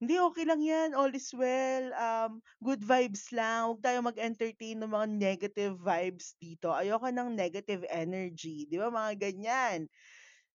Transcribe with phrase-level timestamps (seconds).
[0.00, 4.88] Hindi, okey lang 'yan, all is well, um, good vibes lang, huwag tayong mag-entertain ng
[4.88, 9.84] mga negative vibes dito, ayoko ng negative energy, 'di ba, mga ganyan.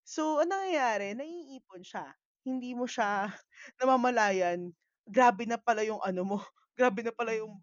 [0.02, 1.14] So, ang nangyayari?
[1.14, 2.10] Naiipon siya,
[2.42, 3.30] hindi mo siya
[3.82, 4.74] namamalayan,
[5.06, 6.38] grabe na pala yung ano mo,
[6.78, 7.62] grabe na pala yung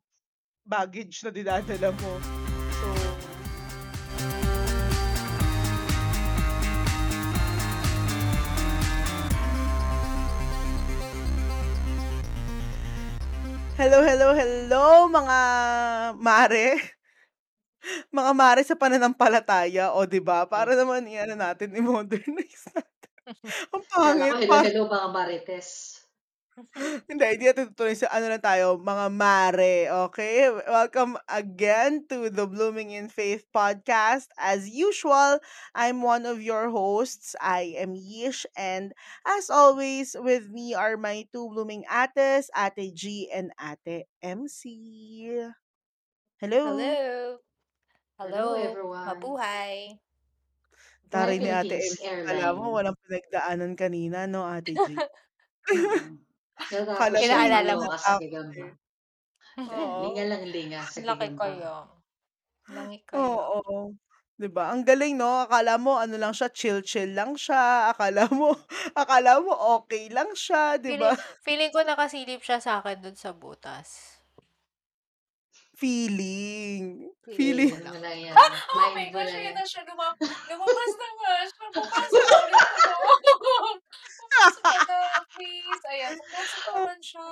[0.63, 2.42] baggage na dinadala mo.
[13.83, 15.39] Hello, hello, hello mga
[16.15, 16.79] mare.
[18.15, 20.47] Mga mare sa pananampalataya, oh, 'di ba?
[20.47, 23.11] Para naman i-ano natin, i-modernize natin.
[23.75, 24.59] Ang ko pangit hello, pa.
[24.63, 26.02] hello mga marites.
[27.09, 30.53] Hindi, hindi natin tutuloy sa ano lang tayo, mga mare, okey?
[30.69, 34.29] Welcome again to the Blooming in Faith podcast.
[34.37, 35.41] As usual,
[35.73, 37.33] I'm one of your hosts.
[37.41, 38.93] I am Yish, and
[39.25, 45.49] as always, with me are my two blooming ates, Ate G and Ate MC.
[46.37, 46.61] Hello.
[46.69, 47.41] Hello.
[48.19, 49.05] Hello, Hello, everyone.
[49.09, 49.97] mabuhay.
[51.09, 54.87] Taray Buhay ni Ate MC, akala mo walang pinagdaanan kanina 'no, Ate G?
[56.71, 58.63] Natapos Akala siya mo hindi Kinaalala lumalakas mo sa gagamba.
[58.71, 58.75] eh.
[59.71, 60.03] Ayan, Oo.
[60.03, 61.39] linga lang linga sa Ang laki gagamba.
[61.39, 61.75] kaya.
[62.75, 63.43] Langi kaya.
[63.51, 63.93] Oo,
[64.41, 64.73] 'di ba?
[64.73, 68.57] Ang galing 'no, akala mo ano lang siya, chill-chill lang siya, akala mo
[68.97, 71.11] akala mo okey lang siya, 'di ba?
[71.11, 74.19] Feeling feeling ko nakasilip siya sa'kin dun sa butas.
[75.75, 77.71] Feeling, Feeling feeling.
[77.71, 78.03] ko mo lang.
[78.27, 78.67] yan, Ah!
[78.75, 79.55] Oh mind my mo gosh, lang ayan yan.
[79.55, 80.11] na siya luma
[80.43, 83.79] lumabas na nga siya, papasok ulit sa loob.
[84.33, 84.99] Pumasok ka na,
[85.33, 85.83] please.
[85.93, 87.27] Ayan, pumasok naman siya.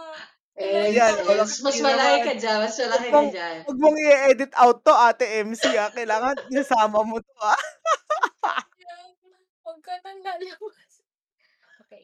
[0.58, 3.58] Hello, Ayan, Els, walang Els, mas hindi malaki ka diyan, mas malaki ka mong diyan.
[3.68, 7.58] wag mong i-e-edit out 'to, Ate MC, ah, kailangan isasama mo 'to, ah.
[8.80, 9.12] Ayan,
[9.66, 10.92] wag ka nang lalabas.
[11.82, 12.04] Okey.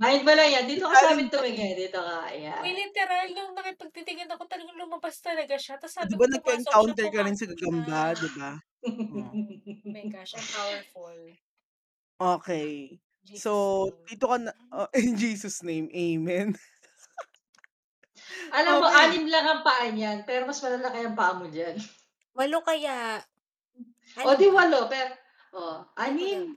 [0.00, 2.62] Mind mo lang yan, dito ka sa'min pa tumingin, dito ka, ayan.
[2.78, 7.20] literal nung nakipagtitigan ako talagang lumabas talaga siya, 'di sabi ba ko siya, nagka-encounter ka
[7.26, 7.52] rin sa siya.
[7.52, 8.50] gagamba, 'di ba?
[9.10, 9.34] Oh.
[9.86, 11.36] Oh my gosh, ang powerful.
[12.20, 13.00] Okey.
[13.30, 14.08] Jesus So, name.
[14.08, 16.54] dito ka na oh, in Jesus name, amen.
[18.58, 19.08] Alam mo, Okey.
[19.10, 21.76] 6 lang ang paa niyan, pero mas malalaki ang paa mo diyan.
[22.34, 23.22] 8 kaya.
[24.14, 24.64] 6 'di ba?
[24.66, 25.06] 8, per
[25.52, 26.50] oh, Hindi ko 6, alam.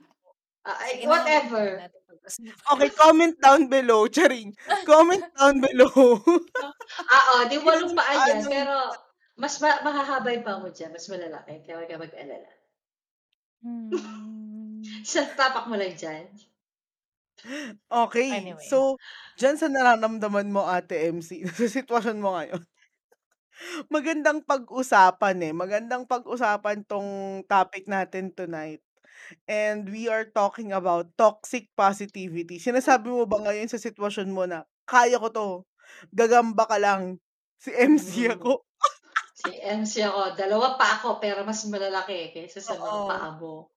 [0.68, 1.66] ah, ay Sige na, wag na whatever.
[1.78, 2.56] natin pag-usapan.
[2.72, 4.50] Okey, comment down below, charing.
[4.84, 5.92] Comment down below.
[7.14, 8.76] Ah, oh, 'di 8 Ilang paa paa niyan, ng pero
[9.42, 12.50] mas ma mahahaba yung paa mo diyan, mas malalaki, kaya wag kang mag-alala.
[13.62, 15.02] Hmm.
[15.06, 16.24] Isang tapak mo lang diyan.
[17.92, 18.56] Okey, Anyway.
[18.56, 18.96] so
[19.36, 22.64] diyan sa nararamdaman mo, Ate MC, sa sitwasyon mo ngayon,
[23.92, 28.80] magandang pag-usapan, eh, magandang pag-usapan 'tong topic natin tonight.
[29.48, 32.58] And we are talking about toxic positivity.
[32.62, 35.48] Sinasabi mo ba ngayon sa sitwasyon mo na, "Kaya ko 'to,
[36.14, 37.20] gagamba ka lang,
[37.60, 38.34] si MC Mm.
[38.36, 38.64] ako."
[39.34, 43.08] Si MC ako, 2 pa ako, pero mas malalaki kaysa sa mga Oo.
[43.08, 43.70] paa mo.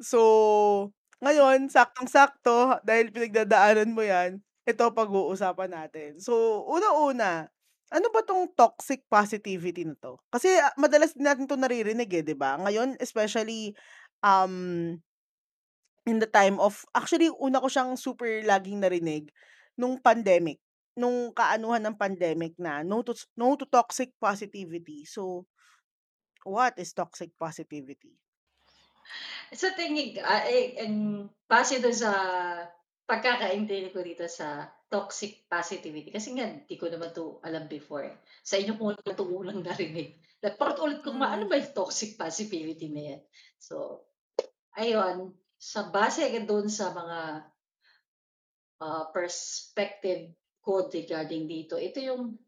[0.00, 0.92] So,
[1.24, 6.10] ngayon saktong-sakto dahil pinagdadaanan mo 'yan, ito pag-uusapan natin.
[6.22, 7.48] So, unang-una,
[7.90, 10.20] ano ba 'tong toxic positivity na 'to?
[10.30, 12.56] Kasi, ah, madalas din natin 'to naririnig, eh, 'di ba?
[12.62, 13.74] Ngayon especially,
[14.22, 14.96] um,
[16.08, 19.30] in the time of actually una ko siyang super laging narinig
[19.78, 20.58] nung pandemic,
[20.98, 25.04] nung kaanuhan ng pandemic na no to no to toxic positivity.
[25.06, 25.46] So,
[26.46, 28.14] what is toxic positivity?
[29.54, 32.12] Sa tingin ah, eh, ang base dun sa
[33.08, 38.08] pagkakaintindi ko dito sa toxic positivity, kasi nga di ko naman 'to alam before.
[38.44, 40.20] Sa inyo ko lang 'to unang narinig.
[40.44, 41.50] Napaulit-ulit ko nga, ano Hmm.
[41.50, 43.20] ba yung toxic positivity na 'yan?
[43.60, 44.04] So,
[44.76, 47.18] ayun, sa base dun sa mga
[48.80, 50.30] ah, perspective
[50.62, 52.38] ko regarding dito, ito yung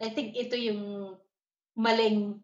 [0.00, 1.14] I think ito yung
[1.76, 2.40] maling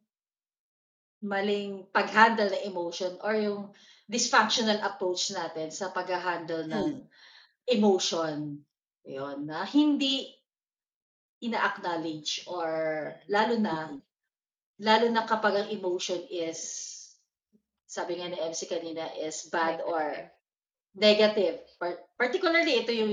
[1.23, 3.73] maling pag-handle ng emotion or yung
[4.07, 7.07] dysfunctional approach natin sa pagha-handle ng Hmm.
[7.69, 8.63] emotion.
[9.07, 10.35] Yun, na hindi
[11.43, 12.69] ina-acknowledge or
[13.29, 13.93] lalo na
[14.81, 16.61] lalo na kapag ang emotion is,
[17.87, 20.31] sabi nga ni MC kanina, is bad or Negative.
[20.97, 21.57] negative.
[21.79, 23.13] Par particularly ito yung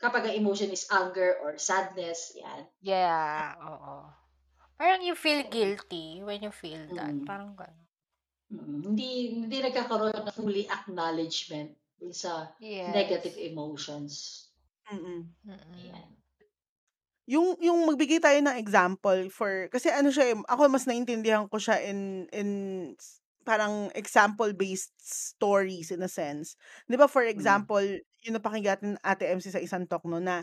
[0.00, 2.68] kapag ang emotion is anger or sadness, 'yan.
[2.80, 4.12] Yeah, oo.
[4.82, 7.30] Parang you feel guilty when you feel that, Mm.
[7.30, 7.86] parang gano'n.
[8.50, 12.54] Mm, hindi hindi nagkakaroon ng fully acknowledgement dun sa
[12.86, 13.42] negative Yes.
[13.50, 14.48] emotions.
[14.90, 15.34] Mm.
[15.46, 15.58] Mm.
[15.78, 16.22] Ayan.
[17.30, 21.54] Yung yung magbigay tayo ng example for kasi ano siya, eh, ako mas naintindihan ko
[21.54, 22.48] siya in in
[23.46, 26.58] parang example-based stories in a sense.
[26.90, 27.62] 'Di ba for Hmm.
[27.62, 27.82] example,
[28.26, 30.42] yung napakinggan natin Ate MC sa isang talk 'no na,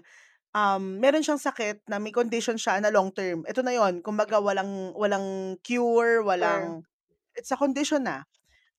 [0.55, 3.43] um, meron siyang sakit na may condition siya na long term.
[3.49, 6.83] Eto na yun, kumbaga walang walang cure, walang
[7.37, 8.25] it's a condition na.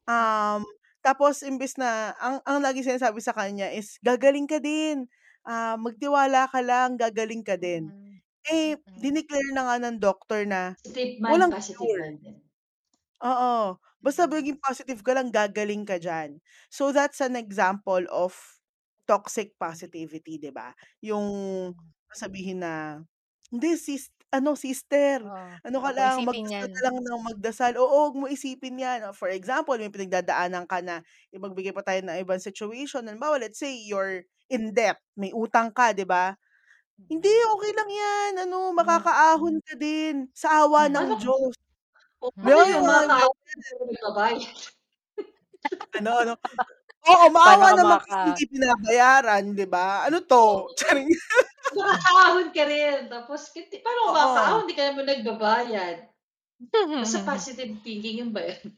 [0.09, 0.65] Um,
[1.05, 5.07] tapos imbes na ang ang laging sinasabi sa kanya is, "Gagaling ka din,
[5.49, 8.21] ah, magtiwala ka lang, gagaling ka din." Mm.
[8.51, 9.01] Eh, Mm.
[9.01, 10.77] dineclare na nga ng doktor na
[11.19, 12.21] mind, walang positive cure.
[13.21, 14.31] Oo, basta Mm.
[14.31, 16.41] maging positive ka lang, gagaling ka diyan.
[16.73, 18.60] So, that's an example of
[19.11, 20.71] toxic positivity, 'di ba?
[21.03, 21.27] Yung
[21.75, 21.91] Mm.
[22.15, 23.03] sasabihin na,
[23.51, 26.73] "Hindi sis ano sister, Oo, ano ka wag mo lang, isipin magdasal yan.
[26.73, 27.73] ka lang ng magdasal.
[27.83, 31.03] Oo, wag mo isipin yan." For example, may pinagdadaanan ka na
[31.35, 33.07] eh, magbigay pa tayo ng ibang situation.
[33.11, 34.23] Halimbawa, let's say you're
[34.53, 36.39] in debt, may utang ka, 'di ba?
[37.11, 37.41] "Hindi, Mm.
[37.57, 39.11] okey lang yan, ano, Hmm.
[39.11, 40.93] makakaahon ka din sa awa Mm.
[40.93, 41.55] ng Ano Diyos."
[42.25, 43.31] o May paano mga yung mga ganyan.
[43.55, 44.57] hindi ka nagbabayad?
[45.99, 46.37] Ano, ano?
[47.09, 50.05] Oo, maawa ka naman kasi hindi binabayaran, 'di ba?
[50.05, 50.69] Ano Oo.
[50.69, 51.09] 'to, charing.
[51.77, 54.65] Makakaahon ka rin tapos hindi paano ka makakaahon Oo.
[54.67, 55.97] hindi ka naman nagbabayad?
[57.01, 58.77] Basta positive thinking yun ba yun?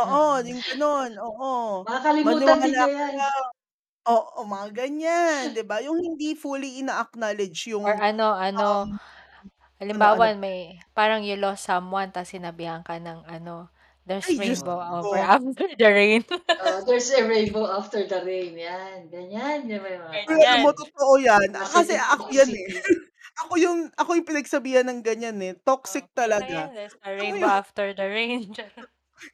[0.00, 0.48] Oo, Mm.
[0.48, 1.84] yung gano'n, oo.
[1.86, 3.16] Makakalimutan din Maniwala niya ka yan.
[3.18, 3.44] lang.
[4.08, 5.80] Oo, mga ganyan, 'di ba?
[5.84, 8.92] Yung hindi fully ina-acknowledge Or yung, ano um ano,
[9.90, 13.71] ano, ano halimbawa may parang you lost someone ta's sinabihan ka ng ano,
[14.06, 15.26] "There's Ay, Diyos rainbow over ko.
[15.34, 16.24] after the rain."
[16.60, 19.68] Oo, "There's a rainbow after the rain." Yan, ganyan.
[19.70, 21.48] Yan ba yung mga alam mo totoo yan.
[21.56, 22.68] Ah, kasi positive ako yan, eh.
[22.68, 22.74] positive.
[23.48, 25.56] Ako yung ako yung pinagsabihan ng ganyan, eh,
[25.86, 26.44] Oh, toxic "Ito talaga.
[26.46, 28.88] yan, there's a rainbow yun after the rain." Charot.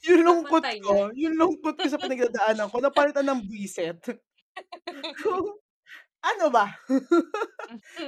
[0.07, 4.01] yung lungkot Papunta ko, yung lungkot ko sa pinagdadaanan ko napalitan ng buwiset.
[6.25, 6.67] Ano ba?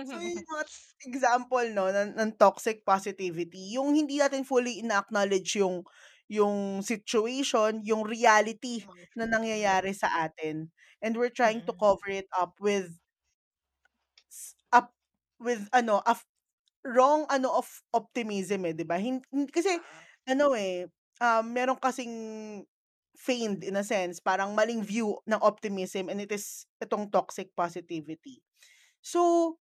[0.08, 0.64] So, yun yung mga
[1.08, 5.84] example 'no ng ng toxic positivity, yung hindi natin fully ina-acknowledge yung
[6.30, 8.86] yung situation, yung reality
[9.18, 10.70] na nangyayari sa atin
[11.02, 11.80] and we're trying to Mm.
[11.80, 13.02] cover it up with
[14.72, 14.94] up
[15.40, 16.24] with ano, af
[16.86, 18.98] wrong ano of optimism, eh, 'di ba?
[19.52, 20.10] Kasi Oo.
[20.28, 20.86] ano, eh,
[21.22, 22.14] um, meron kasing
[23.18, 28.40] feigned in a sense, parang maling view ng optimism and it is itong toxic positivity.
[29.04, 29.56] So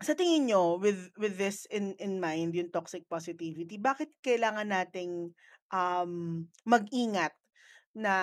[0.00, 5.36] sa tingin niyo with with this in in mind, yung toxic positivity, bakit kailangan nating,
[5.70, 7.36] um, mag-ingat
[7.92, 8.14] na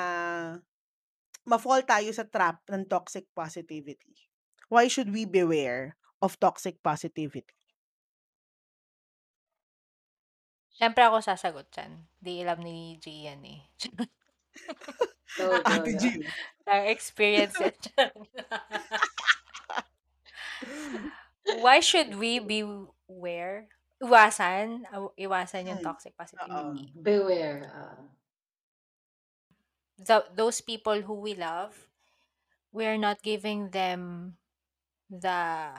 [1.48, 4.28] ma-fall tayo sa trap ng toxic positivity?
[4.68, 7.56] Why should we beware of toxic positivity?
[10.78, 11.92] Siyempre ako sasagot diyan.
[12.22, 13.62] 'Di alam ni G yan, eh.
[15.38, 16.00] Go, go, Ate go.
[16.02, 16.26] G.
[16.66, 18.14] Experience yan.
[21.50, 23.68] Why should we beware?
[24.04, 24.86] Iwasan?
[24.94, 26.14] Aw iwasan yung Hmm, toxic
[26.44, 26.64] oo.
[26.64, 26.94] positivity?
[27.06, 28.04] Beware, oo.
[30.00, 31.88] Tho those people who we love,
[32.72, 34.38] we are not giving them
[35.10, 35.74] the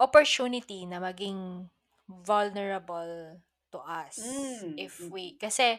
[0.00, 1.68] opportunity na maging
[2.08, 3.38] vulnerable
[3.70, 4.16] to us.
[4.16, 5.12] Hmm, If mm.
[5.12, 5.78] we kasi,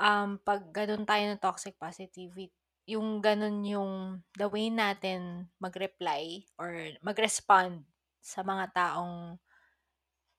[0.00, 2.50] um, 'pag gano'n tayo ng toxic positivity,
[2.86, 3.92] yung gano'n yung
[4.38, 6.70] the way natin mag-reply or
[7.02, 7.82] mag-respond
[8.22, 9.38] sa mga taong,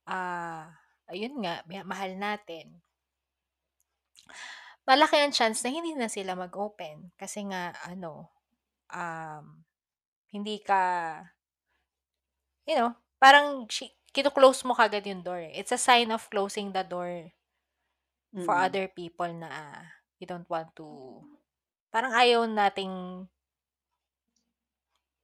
[0.08, 0.64] ah,
[1.12, 2.80] ayun nga, ma mahal natin
[4.88, 8.32] malaki ang chance na hindi na sila mag-open kasi nga ano,
[8.94, 9.46] um,
[10.34, 10.82] hindi ka
[12.68, 12.92] you know,
[13.24, 13.86] parang shi
[14.16, 15.54] kino-close mo kaagad yung door, eh.
[15.60, 17.32] It's a sign of closing the door
[18.46, 18.62] for Mm.
[18.66, 19.50] other people na
[20.20, 20.88] you don't want to
[21.98, 23.26] parang ayaw nating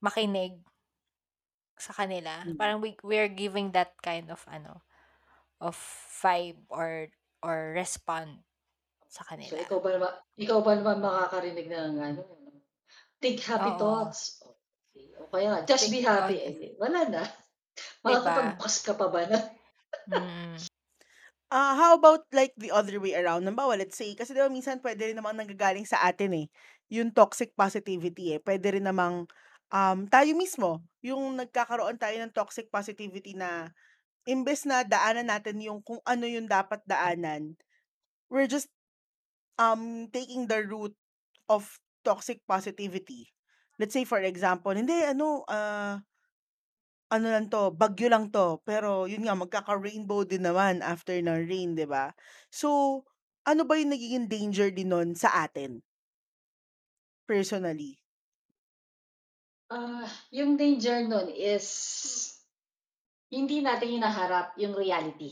[0.01, 0.57] makinig
[1.77, 2.41] sa kanila.
[2.41, 2.57] Hmm.
[2.57, 4.81] Parang we we're giving that kind of ano,
[5.61, 5.77] of
[6.17, 7.13] vibe or
[7.45, 8.41] or respond
[9.05, 9.61] sa So, kanila.
[9.61, 12.21] ikaw ba nama ikaw ba naman makakarinig ng ano,
[13.21, 13.77] think happy Oo.
[13.77, 14.41] thoughts,
[15.21, 17.23] o kaya just Think be happy, eh, wala na.
[18.01, 19.45] Makakapag-bukas ka pa ba nun?
[20.09, 20.57] Mm.
[21.53, 23.45] Ah, how about like the other way around?
[23.45, 26.47] Halimbawa, let's say kasi 'di minsan puwede rin namang nanggagaling sa atin, eh,
[26.89, 28.39] yung toxic positivity, eh.
[28.41, 29.29] Puwede rin namang,
[29.69, 33.69] um, tayo mismo yung nagkakaroon tayo ng toxic positivity na
[34.29, 37.55] imbes na daanan natin yung kung ano yung dapat daanan,
[38.31, 38.69] we're just,
[39.61, 40.95] um, taking the route
[41.49, 43.29] of toxic positivity.
[43.81, 46.01] Let's say for example, "Hindi ano, ah"
[47.13, 51.69] "ano lang 'to, bagyo lang 'to." Pero yun nga, magkaka-rainbow din naman after ng rain,
[51.77, 52.05] 'di ba?
[52.61, 52.69] So,
[53.51, 55.71] ano ba yung nagiging danger din nun sa atin?
[57.27, 57.99] Personally.
[59.77, 61.67] Ah, yung danger nun is
[63.35, 65.31] hindi natin hinaharap yung reality.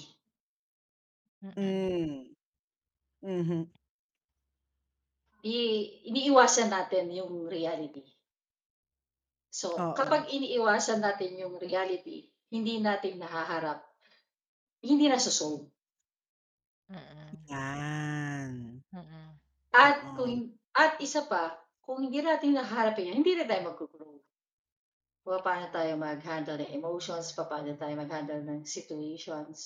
[1.43, 2.35] Mm.
[3.21, 3.29] Hmm.
[3.41, 3.71] Mhm.
[5.43, 5.57] I
[6.09, 8.05] iniiwasan natin yung reality.
[9.51, 9.93] So, Oo.
[9.93, 13.84] kapag iniiwasan natin yung reality, hindi natin nahaharap,
[14.81, 15.67] hindi naso-solve.
[16.89, 17.36] Mm.
[17.51, 18.84] Yan.
[18.96, 19.29] Mm.
[19.75, 20.15] At Oo.
[20.15, 20.34] kung
[20.75, 24.15] at isa pa, kung hindi natin nahaharapin yan, hindi na tayo maggo-grow.
[25.27, 29.60] Papaano tayo mag-handle ng emotions, papaano tayo mag-handle ng situations.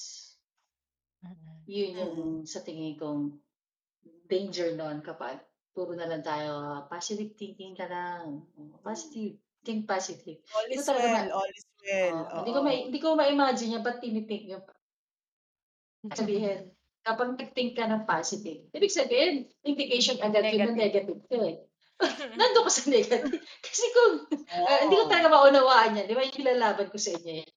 [1.23, 1.65] Mm.
[1.69, 2.45] Yun yung Mm.
[2.45, 3.21] sa tingin kong
[4.29, 5.41] danger nun kapag
[5.73, 8.45] puro na lang tayo positive thinking ka lang.
[8.81, 9.44] Positive.
[9.65, 10.37] Think positive.
[10.53, 12.15] All Hindi ko is talaga well, ma- all is well.
[12.21, 14.73] Oo, hindi ko ma hindi ko ma-imagine yan, ba't tinitink pa?
[16.13, 16.69] Sabihin,
[17.01, 21.65] kapag nag-think ka ng positive, ibig sabihin, indication agad yun na negative ka eh.
[22.37, 23.41] Nandun ka sa negative.
[23.65, 24.13] Kasi kung,
[24.53, 25.11] ah, hindi ko Oo.
[25.11, 26.05] talaga maunawaan yan.
[26.05, 27.49] Di ba yung ilalaban ko sa inyo yan?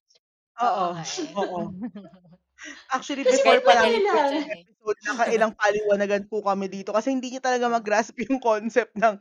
[0.65, 0.85] Oo.
[0.97, 1.37] nga eh.
[1.37, 1.59] Oo.
[2.91, 4.11] Actually, Kasi before pa point namin nila.
[4.19, 9.15] first episode, nakailang paliwanagan po kami dito kasi hindi niyo talaga mag-grasp yung concept ng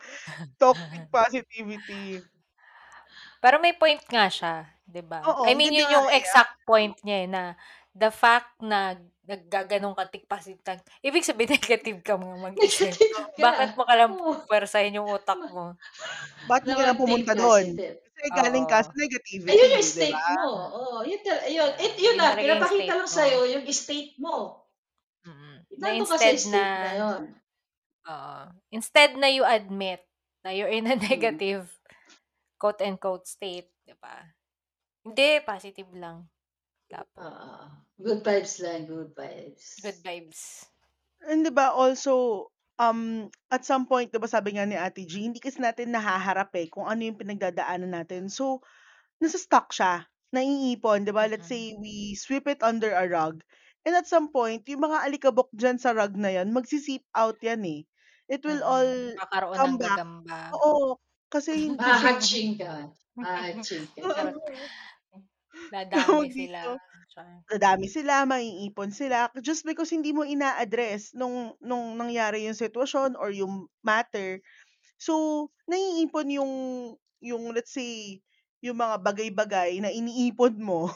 [0.58, 2.18] toxic positivity.
[3.38, 5.22] Pero may point nga siya, 'di ba?
[5.22, 6.18] Oo, I mean, yun yung eh.
[6.18, 7.42] exact point niya eh, na
[7.94, 8.94] the fact na
[9.28, 12.88] naggaganong ka tikpasitan, ibig sabihin negative ka mga mag-isip.
[12.96, 13.36] Negative.
[13.44, 14.12] Bakit mo ka lang
[14.48, 15.76] pwersahin yung utak mo?
[16.48, 17.76] Na hindi ka lang pumunta doon?
[17.76, 18.96] Kasi galing ka sa Oo.
[18.96, 20.32] negativity, Ayun yung state ba?
[20.40, 20.48] mo.
[20.74, 21.20] Oo, yun,
[21.52, 23.16] yun, it, Yun yung pinapakita lang mo.
[23.20, 24.64] sa'yo yung state mo.
[25.28, 25.56] Mm.
[25.78, 27.22] Na instead na, na yun.
[28.08, 28.38] oo.
[28.72, 30.00] Instead na you admit
[30.40, 30.96] na you're in a
[32.58, 32.66] Mm.
[32.66, 34.16] negative quote-unquote state, 'di ba?
[35.06, 36.26] Hindi, positive lang.
[36.90, 37.20] Dapat.
[37.20, 37.60] Oo.
[37.98, 39.78] good vibes lang, good vibes.
[39.82, 40.64] Good vibes.
[41.26, 42.46] And di ba also,
[42.78, 46.54] um, at some point, di ba sabi nga ni Ate G, hindi kasi natin nahaharap
[46.56, 48.30] eh kung ano yung pinagdadaanan natin.
[48.30, 48.62] So,
[49.20, 51.26] nasa stuck siya, naiipon, di ba?
[51.26, 53.42] Let's say we sweep it under a rug.
[53.82, 57.66] And at some point, yung mga alikabok dyan sa rug na yan, magsisip out yan
[57.66, 57.82] eh.
[58.28, 59.16] It will all.
[59.16, 59.98] Kakaroon come ng back.
[59.98, 60.40] gagamba.
[60.54, 61.00] Oo,
[61.32, 62.72] kasi hindi Mahatching ka.
[63.18, 64.02] Mahatching ka.
[64.12, 64.42] Charot.
[65.92, 66.68] Tawag Dadami dito.
[66.68, 66.78] sila.
[67.12, 67.44] Char.
[67.50, 73.30] dadami sila, maiipon sila just because hindi mo ina-address nung nung nangyari yung sitwasyon or
[73.34, 74.40] yung matter.
[75.00, 76.52] So, naiipon yung
[77.22, 78.22] yung let's say
[78.64, 80.90] yung mga bagay-bagay na iniipon mo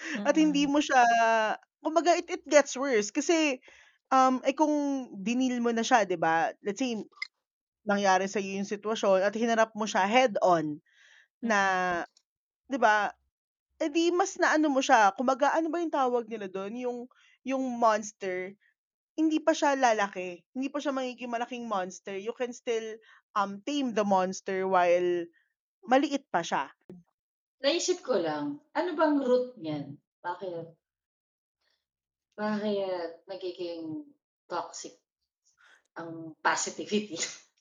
[0.28, 0.70] at hindi Mm.
[0.70, 1.02] mo siya
[1.84, 3.58] kumbaga it, it gets worse kasi
[4.14, 4.72] um eh kung
[5.18, 6.52] dinil mo na siya, 'di ba?
[6.64, 6.98] Let's say
[7.88, 10.78] nangyari sa yung sitwasyon at hinarap mo siya head on
[11.42, 12.06] na Mm.
[12.70, 13.12] 'di ba?
[13.82, 16.98] Eh di mas naano mo siya, kumbaga ano ba yung tawag nila doon, yung
[17.44, 18.54] yung monster,
[19.18, 22.14] hindi pa siya lalaki, hindi pa siya magiging malaking monster.
[22.16, 22.98] You can still
[23.36, 25.10] um tame the monster while
[25.86, 26.70] maliit pa siya.
[27.62, 29.98] Naisip ko lang, ano bang root niyan?
[30.22, 30.66] Bakit?
[32.36, 34.08] Bakit nagiging
[34.50, 34.96] toxic
[35.98, 37.18] ang positivity?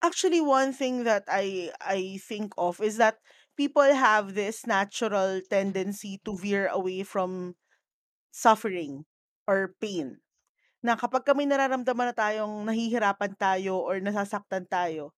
[0.00, 3.20] Actually, one thing that I I think of is that
[3.52, 7.52] people have this natural tendency to veer away from
[8.32, 9.04] suffering
[9.44, 10.24] or pain.
[10.80, 15.12] Na kapag kami nararamdaman na tayong nahihirapan tayo or nasasaktan tayo,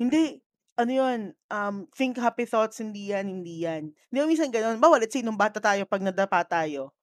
[0.00, 0.40] hindi,
[0.80, 1.20] ano yun,
[1.52, 3.92] um, think happy thoughts, hindi yan, hindi yan.
[4.08, 4.80] Di ba minsan ganun?
[4.80, 6.96] Bawa, let's say, nung bata tayo, pag nadapa tayo,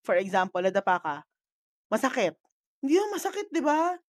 [0.00, 1.16] for example, nadapa ka,
[1.92, 2.32] masakit.
[2.80, 4.00] Hindi naman masakit, di ba?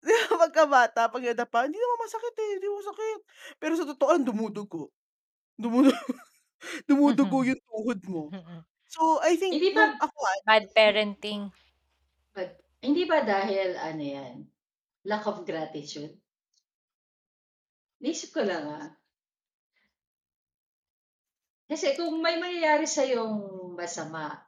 [0.06, 3.20] Di ba pagkabata, pag nadapa, hindi naman masakit eh, hindi naman masakit.
[3.60, 4.82] Pero sa totoo, dumudugo.
[5.60, 6.12] Dumudugo,
[6.88, 8.22] dumudugo yung tuhod mo.
[8.32, 8.64] Mm.
[8.88, 11.52] So, I think, Hindi nung ba, ako, ah, Bad parenting.
[12.34, 14.34] but, hindi ba dahil ano yan,
[15.04, 16.16] lack of gratitude?
[18.00, 18.88] Naisip ko lang ah.
[21.70, 23.34] Kasi kung may mangyayari sa yung
[23.78, 24.42] masama,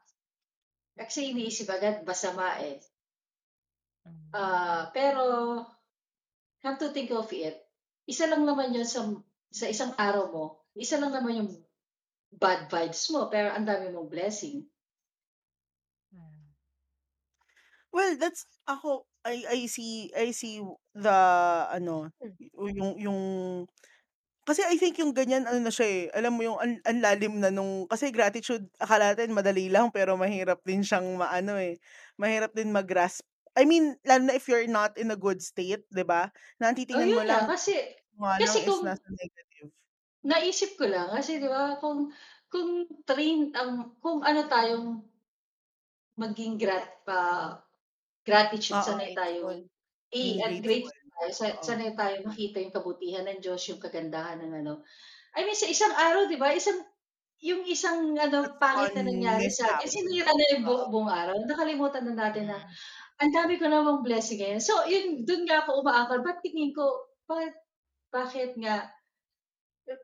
[0.99, 2.80] kasi iniisip agad masama eh.
[4.06, 4.32] Mm.
[4.35, 5.25] Ah, pero
[6.62, 7.56] come to think of it,
[8.12, 9.00] isa lang naman yun sa
[9.52, 10.44] sa isang araw mo,
[10.85, 11.50] isa lang naman yung
[12.42, 14.59] bad vibes mo, pero ang dami mong blessing.
[16.14, 16.52] Mm.
[17.92, 20.64] Well, that's ako I I see I see
[20.97, 21.18] the
[21.68, 22.09] ano
[22.56, 23.21] yung yung
[24.42, 27.38] kasi I think yung ganyan ano na siya eh, alam mo yung ang, ang lalim
[27.38, 31.78] na nung kasi gratitude akala natin madali lang pero mahirap din siyang maano eh.
[32.18, 33.23] Mahirap din mag-grasp.
[33.56, 36.32] I mean, lalo na if you're not in a good state, 'di ba?
[36.61, 37.44] Na ang Oh, mo lang lang.
[37.50, 37.73] Kasi,
[38.40, 39.73] lang kasi kung nasa negative.
[40.30, 42.00] naisip ko lang, kasi di ba, kung,
[42.52, 42.71] kung
[43.09, 43.71] train, ang,
[44.02, 44.87] kung ano tayong
[46.21, 47.21] maging grat, pa,
[48.26, 49.18] gratitude, Oo, sanay Grateful.
[49.18, 49.61] tayong,
[50.44, 50.92] at grateful.
[51.16, 51.62] tayo, sa, Oo.
[51.62, 54.75] sanay tayo makita yung kabutihan ng Diyos, yung kagandahan ng ano.
[55.37, 56.80] I mean, sa isang araw, di ba, isang,
[57.42, 61.37] yung isang ano, pangit na nangyari sa atin, sinira na yung bu- buong araw.
[61.47, 62.76] Nakalimutan na natin na, Mm.
[63.23, 64.62] Ang dami ko namang blessing ngayon.
[64.62, 66.21] So, yun, dun nga ako umaakal.
[66.26, 67.55] Ba't tingin ko, bakit,
[68.11, 68.91] bakit nga,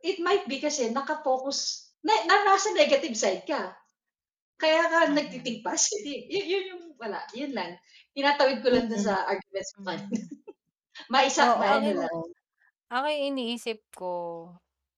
[0.07, 3.75] it might be kasi nakafocus, na, na nasa negative side ka.
[4.59, 5.63] Kaya ka Mm.
[5.63, 6.27] positive.
[6.31, 7.79] Yun, yun yung, wala, yun lang.
[8.15, 9.07] Tinatawid ko lang dun Mm.
[9.07, 9.81] sa arguments ko.
[11.11, 12.15] Maisa, Oo, lang.
[12.15, 12.31] oo.
[12.91, 14.13] ako yung iniisip ko,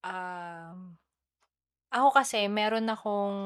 [0.04, 0.76] um,
[1.92, 3.38] ako kasi meron akong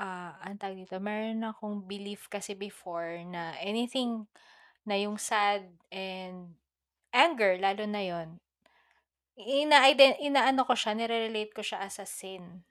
[0.00, 4.26] ah, anong tawag dito, meron akong belief kasi before na anything
[4.88, 6.56] na yung sad and
[7.14, 8.28] anger, lalo na yon
[9.38, 12.64] ina-iden inaano ko siya, nire-relate ko siya as a sin.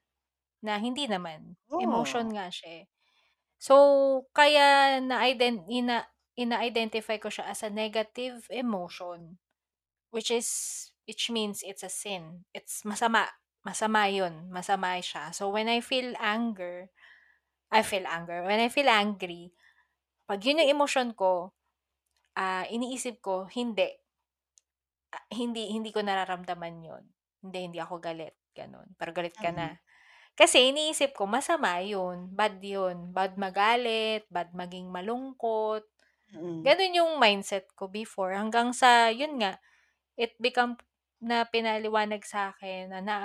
[0.65, 2.36] Na hindi naman, emotion Oh.
[2.36, 2.86] nga siya, eh.
[3.59, 3.75] So,
[4.36, 6.07] kaya na-iden ina
[6.39, 9.38] ina-identify ko siya as a negative emotion,
[10.13, 10.48] which is
[11.09, 12.45] which means it's a sin.
[12.55, 13.29] It's masama,
[13.65, 15.31] masama 'yun, masama siya.
[15.36, 16.89] So, when I feel anger
[17.71, 19.53] I feel anger, when I feel angry,
[20.27, 21.53] 'pag 'yun yung emosyon ko,
[22.38, 23.89] ah, iniisip ko, hindi.
[25.13, 27.03] Ah, hindi hindi ko nararamdaman 'yun.
[27.41, 28.93] Hindi, hindi ako galit, gano'n.
[28.99, 29.73] Pero galit ka na.
[30.38, 35.85] Kasi iniisip ko masama 'yun, bad 'yun, bad magalit, bad maging malungkot.
[36.33, 36.67] Mm.
[36.67, 39.57] Gano'n yung mindset ko before hanggang sa 'yun nga,
[40.19, 40.77] it become
[41.23, 43.17] na pinaliwanag sa'kin na na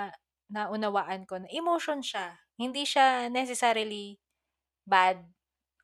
[0.51, 2.37] naunawaan ko na emotion siya.
[2.59, 4.17] Hindi siya necessarily
[4.87, 5.33] bad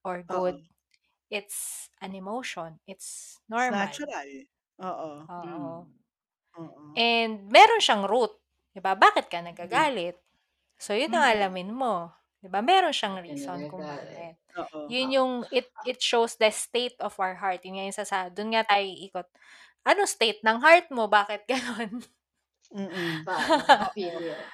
[0.05, 0.53] or Oo.
[0.53, 0.65] good.
[1.31, 2.79] It's an emotion.
[2.87, 3.69] It's It's normal.
[3.69, 4.29] natural.
[4.79, 5.11] Oo.
[5.29, 5.69] Oo.
[5.69, 6.01] Mm.
[6.59, 6.85] Oo.
[6.95, 8.35] And meron siyang root,
[8.75, 8.99] 'di ba?
[8.99, 9.91] Bakit ka Mm.
[10.19, 10.19] nagagalit?
[10.81, 11.35] So, 'yun ang Mm.
[11.37, 12.11] alamin mo,
[12.43, 12.59] 'di ba?
[12.63, 14.27] Meron siyang Bakit ka reason kung nagagalit?
[14.27, 14.37] bakit.
[14.59, 14.81] Oo.
[14.91, 17.63] 'Yun yung it it shows the state of our heart.
[17.65, 19.27] 'Yun nga yung sa sa dun nga tayo iikot.
[19.87, 21.07] Anong state ng heart mo?
[21.11, 22.03] Bakit gano'n?
[22.71, 23.25] Mm.
[23.25, 23.63] Paano?
[23.91, 23.91] Oo.
[23.93, 24.45] Feel yun.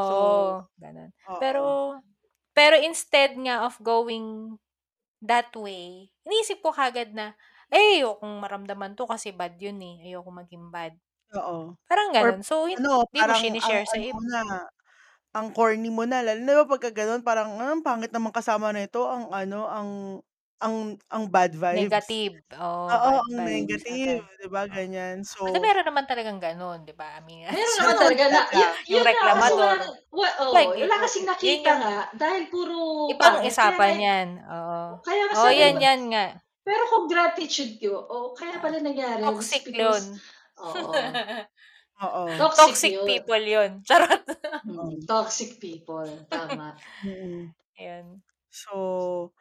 [0.00, 1.10] So Oo, gano'n.
[1.28, 1.40] Oo.
[1.40, 2.02] pero
[2.82, 4.58] instead nga of going
[5.24, 7.34] that way, iniisip ko kaagad na,
[7.72, 9.96] "Ay, ayokong maramdaman 'to kasi bad 'yun, eh.
[10.12, 10.94] Ayokong maging bad."
[11.38, 11.78] Oo.
[11.90, 12.42] Parang Or gano'n.
[12.46, 14.40] So, hin ano, mo parang ang shini-share sa ano ib mo na,
[15.36, 19.06] ang corny mo na lalo na pagka gano'n parang, "Ah, ang pangit naman kasama nito,
[19.08, 19.90] ang ano, ang
[20.62, 22.42] ang ang bad vibes." Negative.
[22.58, 24.26] Oo, Oo, bad ang vibes negative, agad.
[24.40, 24.76] 'di ba, Oo.
[24.76, 25.24] ganyan.
[25.46, 27.16] Although So meron naman talagang gano'n, 'di ba?
[27.20, 27.80] Aminin Meron natin.
[27.82, 29.70] naman Meron talaga na yun Yung yun nga kasi reklamador.
[29.70, 33.56] wala wa oo, Like, wala yu kasing yun nakita yung nga dahil puro ibang pangit
[33.58, 34.28] kaya nga usapan 'yan.
[34.44, 34.84] Oo.
[35.06, 36.26] kaya nga Oo, sabi 'yan, ba 'yan nga.
[36.66, 40.22] pero kung gratitude ko, oh, kaya Ah, pala nangyari it's toxic because 'yun.
[40.60, 41.22] oo.
[42.02, 42.26] Oo.
[42.38, 43.06] Toxic Toxic yun.
[43.06, 43.82] people 'yun.
[43.86, 44.24] Charot.
[44.26, 44.60] Oo.
[44.64, 46.76] Mm, toxic people, tama.
[47.02, 47.54] Mm.
[47.78, 48.22] Ayun.
[48.50, 49.32] So,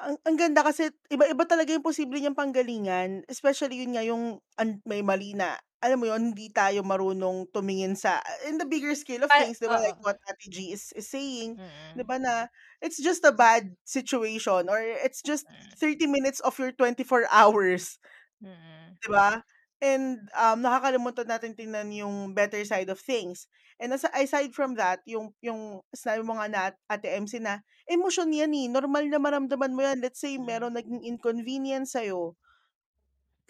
[0.00, 4.80] ang ang ganda kasi iba-iba talaga yung posible niyang panggalingan, especially yun nga yung an
[4.88, 9.22] may mali na, alam mo yun, hindi tayo marunong tumingin sa in the bigger scale
[9.26, 10.04] of Pa things, 'di ba, like oo.
[10.04, 11.60] what Ate G is is saying,
[11.92, 12.08] 'di Mm.
[12.08, 12.48] ba, na
[12.80, 15.76] it's just a bad situation or it's just Mm.
[15.76, 17.98] 30 minutes of your 24 hours.
[18.40, 18.96] Mm.
[19.02, 19.42] 'Di ba?
[19.82, 23.50] And, um, nakakalimutan natin tingnan yung better side of things.
[23.80, 28.32] And asa aside from that, yung yung sinabi mo nga na Ate MC na emosyon
[28.34, 30.00] 'yan, eh, normal na maramdaman mo 'yan.
[30.04, 30.42] Let's say Mm.
[30.42, 32.36] meron naging inconvenience sa'yo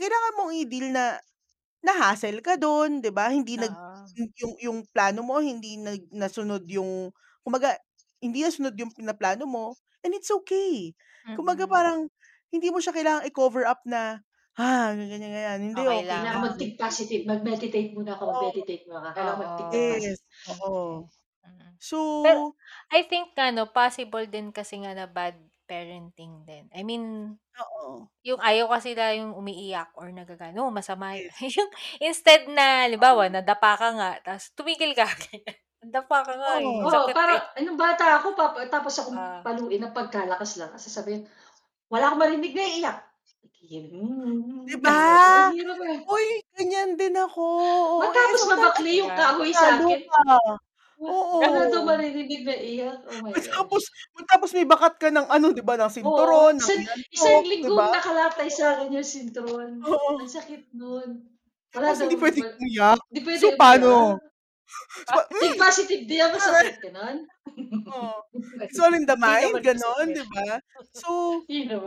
[0.01, 1.05] kailangan mong i-deal na
[1.85, 3.31] na-hassle ka dun, 'di ba?
[3.33, 4.13] Hindi nag Oo.
[4.41, 7.13] yung yung plano mo hindi nag nasunod yung
[7.47, 7.77] kumbaga
[8.23, 10.93] hindi nasunod yung pinaplano mo, and it's okay.
[11.37, 11.69] Kumbaga Mm.
[11.71, 12.09] parang
[12.53, 14.23] hindi mo siya kailangang i-cover up na,
[14.59, 16.53] "Ah, ganyan, ganyan." Hindi, Okey Kailangan lang.
[16.53, 18.29] mag-think positive, mag-meditate muna ka, Oo.
[18.29, 19.17] mag-meditate muna ka.
[19.17, 19.97] Kailangan mag-think ka Oo.
[20.01, 20.51] Yes, positive.
[20.51, 21.09] oo.
[21.47, 21.75] Mm.
[21.81, 22.55] So Pero
[22.95, 25.37] I think ano, possible din kasi nga na bad
[25.67, 26.71] parenting din.
[26.71, 28.09] I mean, Oo.
[28.27, 31.33] yung ayaw kasi nila yung umiiyak or nagagaano, masama Yes.
[31.59, 31.71] yung
[32.03, 33.33] instead na halimbawa Oo.
[33.33, 35.59] nadapa ka nga ta's tumigil ka, ganyan.
[35.83, 36.87] Nadapa ka nga, eh, Oo.
[36.87, 37.27] Oo, sakit, eh.
[37.27, 39.47] parang eh, nung bata ako papa tapos akong Ah.
[39.47, 41.23] paluin ng pagkalakas-lakas sasabihin,
[41.93, 42.65] "Wala akong marinig na
[43.73, 43.91] iiyak."
[44.67, 44.97] 'Di Hmm, ba?
[45.37, 45.99] ang hirap, eh.
[46.13, 47.43] Uy, ganyan din ako.
[48.01, 50.23] Oo, eh, Matapos so mabakli yung kahoy panalo sa'kin, ka.
[51.73, 51.89] daw Oo.
[51.89, 52.99] maririnig na iyak.
[53.11, 53.89] Oh my Matapos gosh.
[54.19, 56.81] matapos may bakat ka ng ano, 'di ba, ng Oo, sinturon, ng isang
[57.15, 57.87] isang inantok, 'di ba?
[57.87, 58.59] linggong nakalatay Oo.
[58.59, 59.71] sa'kin yung sinturon.
[60.19, 60.31] Ang Oo.
[60.31, 61.29] sakit nun.
[61.75, 63.01] Wala Tapos hindi daw puwedeng wal umiyak?
[63.13, 63.89] di So, puwede umiyak.
[63.89, 64.21] paano?
[65.07, 65.61] Pa Pa think hmm.
[65.61, 67.17] positive, di ako sakit, gano'n?
[67.91, 68.19] Oo.
[68.71, 70.15] It's all in the mind, gano'n.
[70.15, 70.63] 'di ba?
[70.95, 71.43] So,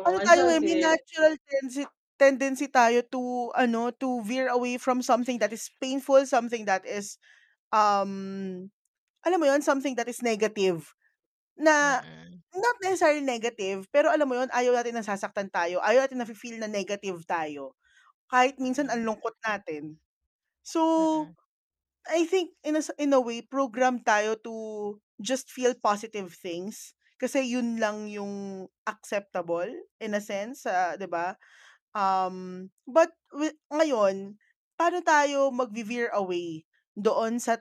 [0.05, 1.83] ano tayo, eh, may natural tendency
[2.15, 7.19] tendency tayo to ano, to veer away from something that is painful, something that is,
[7.75, 8.67] um,
[9.25, 10.93] alam mo yun, something that is negative.
[11.59, 12.43] Na Mm.
[12.55, 16.69] not necessarily negative, pero alam mo yun, ayaw natin nasasaktan tayo, ayaw natin nafi-feel na
[16.71, 17.75] negative tayo.
[18.31, 19.97] Kahit minsan ang lungkot natin.
[20.65, 20.81] So,
[21.27, 21.35] Mm.
[22.09, 24.55] I think in a in a way programmed tayo to
[25.21, 26.93] just feel positive things.
[27.15, 29.71] Kasi yun lang yung acceptable
[30.03, 31.39] in a sense, ah, 'di ba?
[31.95, 34.35] Um, but wi ngayon,
[34.75, 37.57] paano tayo magve-veer away doon sa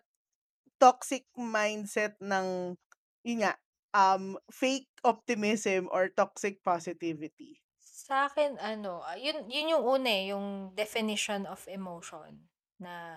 [0.83, 2.75] toxic mindset ng
[3.23, 3.55] yun nga,
[3.95, 7.63] um, fake optimism or toxic positivity?
[7.79, 12.51] Sa'kin ano, ah, yun yun yung una, eh, yung definition of emotion
[12.83, 13.17] na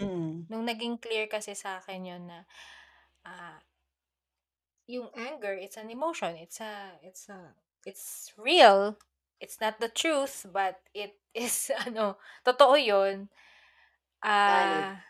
[0.00, 0.46] Mm.
[0.50, 2.38] nung naging clear kasi sa'kin yun na,
[3.26, 3.58] ah
[4.86, 6.36] yung anger, it's an emotion.
[6.36, 7.54] It's a it's a
[7.86, 8.96] it's real.
[9.40, 13.28] It's not the truth, but it is ano, totoo yun.
[14.46, 14.92] Valid.
[14.92, 15.02] Ah,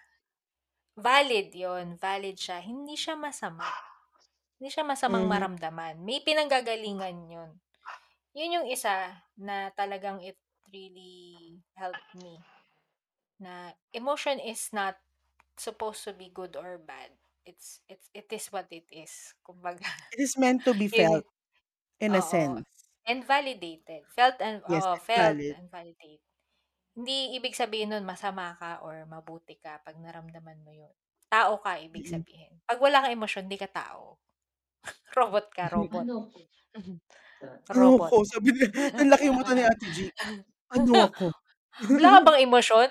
[1.08, 2.58] valid yun, valid siya.
[2.68, 3.68] Hindi siya masama.
[4.56, 5.32] Hindi siya masamang Mhm.
[5.32, 5.94] maramdaman.
[6.06, 7.50] May pinanggagalingan yun.
[8.38, 8.96] Yun yung isa
[9.46, 10.38] na talagang it
[10.74, 12.34] really helped me.
[13.42, 13.54] Na
[14.00, 14.96] emotion is not
[15.66, 17.10] supposed to be good or bad.
[17.50, 19.34] It's it's it is what it is.
[19.46, 21.24] Kumbaga, It is meant to be yun felt
[22.00, 22.22] in a oo.
[22.22, 22.66] sense.
[23.08, 24.02] And validated.
[24.16, 25.56] Felt and Yes, oo, it's felt valid.
[25.56, 26.22] and validate.
[26.96, 30.92] Hindi ibig sabihin nun masama ka or mabuti ka 'pag naramdaman mo yun.
[31.32, 32.14] Tao ka ibig Mm.
[32.14, 32.60] sabihin.
[32.68, 34.18] 'Pag wala kang emosyon, di ka tao.
[35.18, 36.08] Robot ka, robot.
[36.08, 36.40] Ano ko?
[36.78, 36.98] Mhm.
[37.72, 38.08] Ano Robot.
[38.08, 38.22] ko?
[38.30, 39.98] Sabi niya ang laki yung mata ni Ate G.
[40.76, 41.26] Ano ako?
[41.96, 42.88] Wala ka bang emosyon?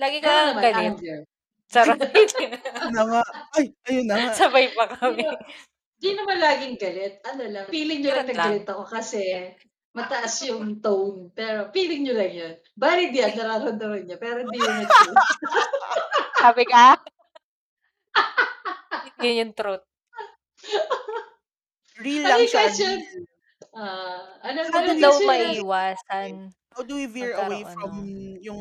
[0.00, 0.94] Lagi ka naman, galit.
[0.96, 1.18] anger.
[1.68, 1.98] Charot.
[2.92, 3.22] Nga.
[3.56, 4.32] Ay, ayun na nga.
[4.36, 5.22] Sabay pa Di kami.
[5.24, 5.36] na
[5.98, 7.14] di naman laging galit.
[7.24, 8.46] Ano lang, feeling niyo lang Ganun na lang.
[8.50, 9.20] galit ako kasi
[9.92, 11.30] mataas yung tone.
[11.32, 12.54] Pero feeling niyo lang yun.
[12.76, 14.18] Valid yan, nararamdaman niya.
[14.18, 15.22] Pero hindi yun yung truth.
[16.34, 16.86] Sabi ka?
[19.22, 19.84] Yun yung truth.
[21.98, 22.96] Real Ano lang yung siya, question?
[22.98, 23.24] real.
[23.72, 25.28] Ah, ano How Paano do we daw question?
[25.28, 26.32] maiwasan
[26.72, 27.98] How do we veer away magkaroon from ng
[28.40, 28.60] yung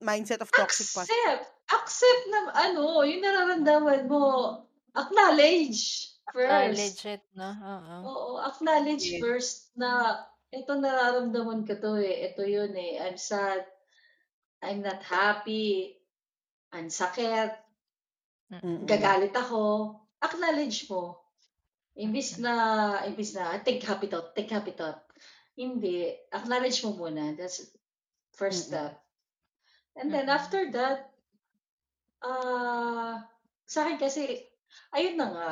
[0.00, 1.14] mindset of toxic positivity?
[1.26, 1.44] Accept.
[1.68, 4.24] Accept na ano, yung nararamdaman mo.
[4.96, 7.06] Acknowledge acknowledge first.
[7.08, 7.50] it, no?
[7.52, 7.94] Oo.
[8.04, 9.20] Oo, acknowledge Yes.
[9.20, 12.32] first na ito nararamdaman ko to eh.
[12.32, 13.00] Ito yun eh.
[13.00, 13.64] I'm sad.
[14.64, 15.96] I'm not happy.
[16.72, 17.52] Ang sakit.
[18.52, 18.60] Mm.
[18.64, 18.80] Mm.
[18.88, 19.92] Gagalit ako.
[20.20, 21.20] Acknowledge mo.
[21.98, 22.54] Imbis na,
[23.04, 25.04] imbis na, take happy thought, take happy thought.
[25.58, 26.14] Hindi.
[26.30, 27.34] Acknowledge mo muna.
[27.36, 27.60] That's
[28.32, 28.68] first Mm.
[28.72, 28.92] step.
[29.98, 30.38] And then Mm.
[30.38, 31.10] after that,
[32.22, 33.26] ah,
[33.66, 34.46] sa akin kasi,
[34.94, 35.50] ayun na nga,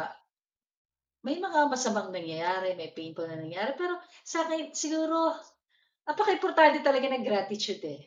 [1.26, 5.35] may mga masamang nangyayari, may painful na nangyayari, pero sa akin, siguro,
[6.09, 8.02] napaka-importante talaga ng gratitude eh.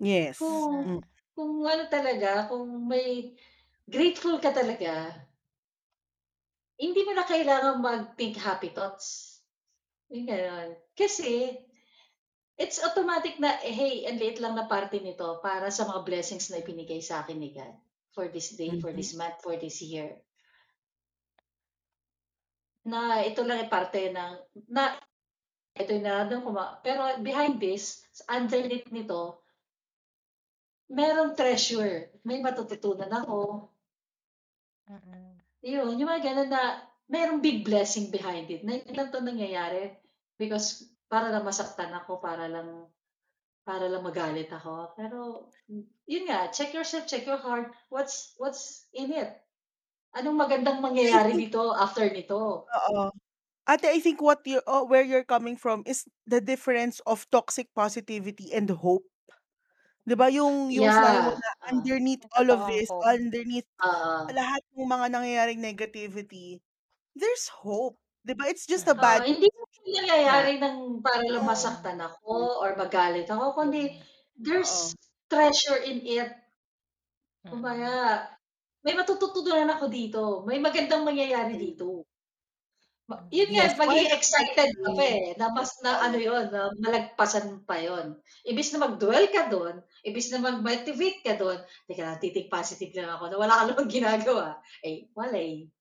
[0.00, 0.38] Yes.
[0.38, 1.00] Kung, Mm.
[1.34, 3.34] kung ano talaga, kung may
[3.90, 5.10] grateful ka talaga,
[6.78, 9.40] hindi mo na kailangan mag-think happy thoughts.
[10.12, 10.78] Yung ganon.
[10.96, 11.58] Kasi,
[12.58, 16.50] it's automatic na, eh, hey, ang liit lang na parte nito para sa mga blessings
[16.50, 17.72] na ibinigay sa akin ni God
[18.10, 18.98] for this day, for Mhm.
[18.98, 20.18] this month, for this year.
[22.82, 24.32] Na ito lang ay parte ng,
[24.74, 24.98] na,
[25.78, 29.38] ito yung nararamdaman ko, ma- pero behind this, underneath nito,
[30.90, 32.10] merong treasure.
[32.26, 33.70] May matututunan ako.
[34.90, 35.36] Mm.
[35.62, 38.64] Yun, yung mga ganun na, merong big blessing behind it.
[38.66, 39.94] Na lang to nangyayari
[40.36, 42.88] because para lang masaktan ako, para lang,
[43.68, 44.94] para lang magalit ako.
[44.98, 45.18] Pero,
[46.08, 47.72] yun nga, check yourself, check your heart.
[47.92, 49.30] What's, what's in it?
[50.16, 52.70] Anong magandang mangyayari dito after nito?
[52.76, 53.10] oo.
[53.68, 57.70] Ate, I think what you oh, where you're coming from is the difference of toxic
[57.74, 59.06] positivity and hope.
[60.06, 61.36] 'Di ba yung yung sinabi mo Yeah.
[61.36, 61.70] na Ah.
[61.70, 63.10] underneath all of this, hope.
[63.12, 64.32] underneath Ah.
[64.32, 66.60] lahat ng mga nangyayaring negativity,
[67.18, 67.98] there's hope.
[68.26, 68.48] 'Di ba?
[68.50, 69.48] It's just a Ah, bad hindi.
[69.96, 74.02] Nangyayari ng para lang masaktan ako or magalit ako, kundi Mm.
[74.38, 74.98] there's Oo.
[75.30, 76.30] treasure in it.
[77.44, 77.52] Mm.
[77.52, 78.26] Kumbaga,
[78.84, 80.22] may matututunan ako dito.
[80.48, 81.60] May magandang mangyayari Mm.
[81.60, 82.04] dito.
[83.08, 83.32] Ma Mm.
[83.32, 86.28] yun nga, Yes, magiging excited ka pa eh, na mas na ano oo.
[86.28, 88.20] yun, na malagpasan pa yun.
[88.44, 91.56] Imbis na mag-dwell ka dun, imbis na mag-motivate ka dun,
[91.88, 94.46] teka lang, tithink positive lang ako na wala ka namang ginagawa.
[94.84, 95.72] Eh, wala eh.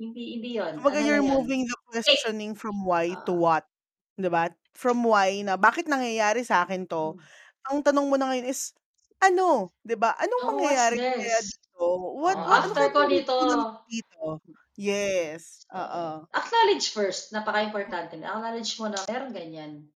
[0.00, 0.74] Hindi hindi yun.
[0.76, 2.32] Kumbaga Ano you're moving the fake.
[2.32, 3.36] questioning from why to Ah.
[3.36, 3.68] what,
[4.16, 4.48] 'di ba?
[4.72, 7.12] From why na bakit nangyayari sa akin 'to?
[7.12, 7.32] Hmm.
[7.68, 8.72] Ang tanong mo na ngayon is
[9.20, 10.16] ano, 'di ba?
[10.16, 11.82] Anong Oh, what's mangyayari kaya dito?
[12.20, 14.40] What Oh, what ano after kaya ko nito ko dito?
[14.80, 16.28] Yes, So, oo.
[16.34, 19.92] acknowledge first, napaka-importante na acknowledge mo na meron ganyan.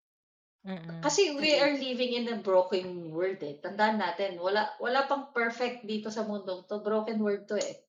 [0.65, 0.81] Mm.
[1.05, 1.61] Kasi we Mm.
[1.61, 3.61] are living in a broken world eh.
[3.61, 6.81] Tandaan natin, wala wala pang perfect dito sa mundong 'to.
[6.81, 7.86] Broken world 'to eh.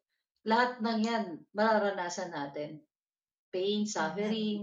[0.49, 1.25] Lahat ng 'yan
[1.57, 2.71] mararanasan natin.
[3.53, 4.61] Pain, suffering,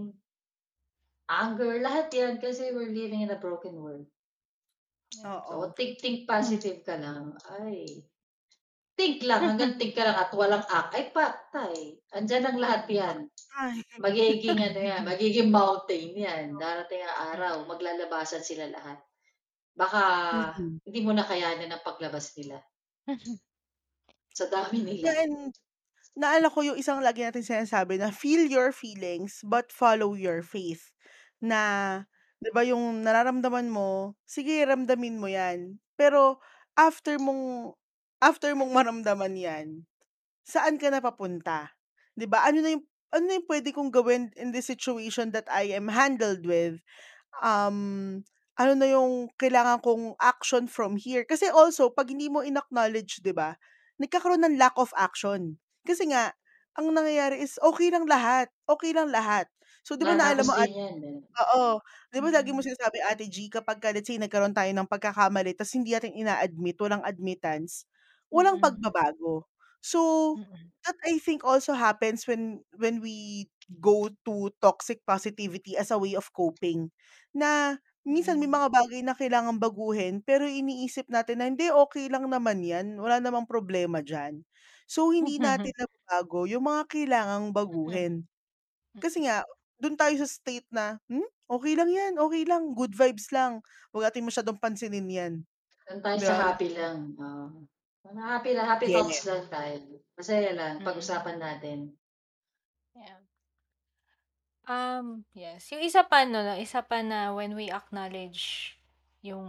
[1.29, 4.07] anger, lahat 'yan kasi we're living in a broken world.
[5.25, 5.43] Oo.
[5.49, 7.37] So, think think positive ka lang.
[7.49, 8.03] Ay
[8.99, 11.99] think lang, hanggang think ka lang at walang act, ay patay.
[12.15, 13.17] Andiyan ang lahat yan.
[13.99, 16.45] Magiging ano yan, magiging mountain yan.
[16.55, 18.99] Darating ang araw, maglalabasan sila lahat.
[19.75, 20.03] Baka
[20.59, 20.79] Mm.
[20.87, 22.63] hindi mo na kayanin ang paglabas nila.
[24.37, 25.11] Sa dami nila.
[25.11, 25.55] Yeah, and
[26.15, 30.91] naalala ko yung isang lagi nating sinasabi na feel your feelings but follow your faith.
[31.43, 32.03] Na,
[32.41, 35.79] 'di ba yung nararamdaman mo, sige ramdamin mo 'yan.
[35.99, 36.39] Pero
[36.79, 37.75] after mong
[38.23, 39.67] after mong maramdaman 'yan,
[40.45, 41.73] saan ka na papunta?
[42.17, 42.45] 'Di ba?
[42.47, 45.87] Ano na yung ano na yung pwede kong gawin in this situation that I am
[45.91, 46.81] handled with?
[47.43, 48.23] Um,
[48.59, 51.23] ano na yung kailangan kong action from here?
[51.27, 53.55] Kasi also 'pag hindi mo in-acknowledge, 'di ba,
[54.01, 55.59] nagkakaroon ng lack of action.
[55.87, 56.33] Kasi nga,
[56.75, 59.47] ang nangyayari is okey lang lahat, okey lang lahat.
[59.85, 61.19] So 'di ba naalala mo at din yan, eh.
[61.55, 61.79] oo,
[62.13, 62.65] 'di ba lagi mo Mm.
[62.65, 67.03] sinasabi Ate G kapagka let's say nagkaroon tayo ng pagkakamali ta's hindi natin ina-admit, walang
[67.07, 67.85] admittance,
[68.33, 68.61] walang Mm.
[68.61, 69.47] pagbabago.
[69.83, 70.71] So, Mm.
[70.87, 73.47] that I think also happens when when we
[73.81, 76.91] go to toxic positivity as a way of coping.
[77.35, 78.51] Na minsan may Mm.
[78.51, 83.19] mga bagay na kailangang baguhin pero iniisip natin na, "Hindi, okey lang naman 'yan, wala
[83.23, 84.43] namang problema diyan."
[84.89, 88.05] So, hindi natin nababago yung mga kailangang Mm.
[88.05, 88.25] baguhin.
[89.01, 89.27] Kasi Mm.
[89.27, 89.43] nga
[89.81, 93.61] dun tayo sa state na, "Hmm, okey lang 'yan, okey lang, good vibes lang,
[93.93, 95.33] 'wag natin masyadong pansinin 'yan."
[95.87, 96.41] Dun tayo 'Di sa ba?
[96.41, 97.69] happy lang, oo.
[98.05, 99.29] Mga happy lang, happy thoughts Yes.
[99.29, 100.01] lang tayo.
[100.17, 100.85] Masaya lang, Mm.
[100.85, 101.97] pag-usapan natin.
[102.95, 103.19] Yeah.
[104.65, 105.69] Um, yes.
[105.75, 108.73] Yung isa pa 'no, isa pa na when we acknowledge
[109.21, 109.45] yung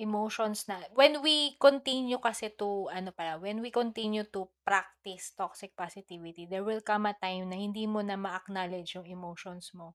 [0.00, 5.72] emotions na when we continue kasi to ano pala, when we continue to practice toxic
[5.76, 9.94] positivity, there will come a time na hindi mo na ma-acknowledge yung emotions mo.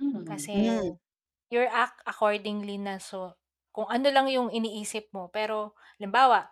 [0.00, 0.24] Mm.
[0.26, 0.96] Kasi Hmm.
[1.52, 3.36] you act accordingly na so
[3.74, 5.28] kung ano lang yung iniisip mo.
[5.32, 6.48] Pero halimbawa,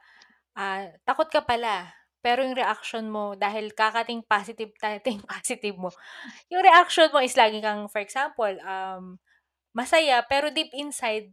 [0.58, 1.92] ah, takot ka pala,
[2.24, 5.90] pero yung reaction mo dahil kakating positive dating positive mo,
[6.52, 9.18] yung reaction mo is lagi kang for example, um,
[9.76, 11.32] masaya pero deep inside,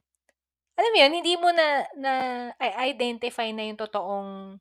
[0.79, 4.55] alam mo yun, hindi mo na na-i-identify na yung totoong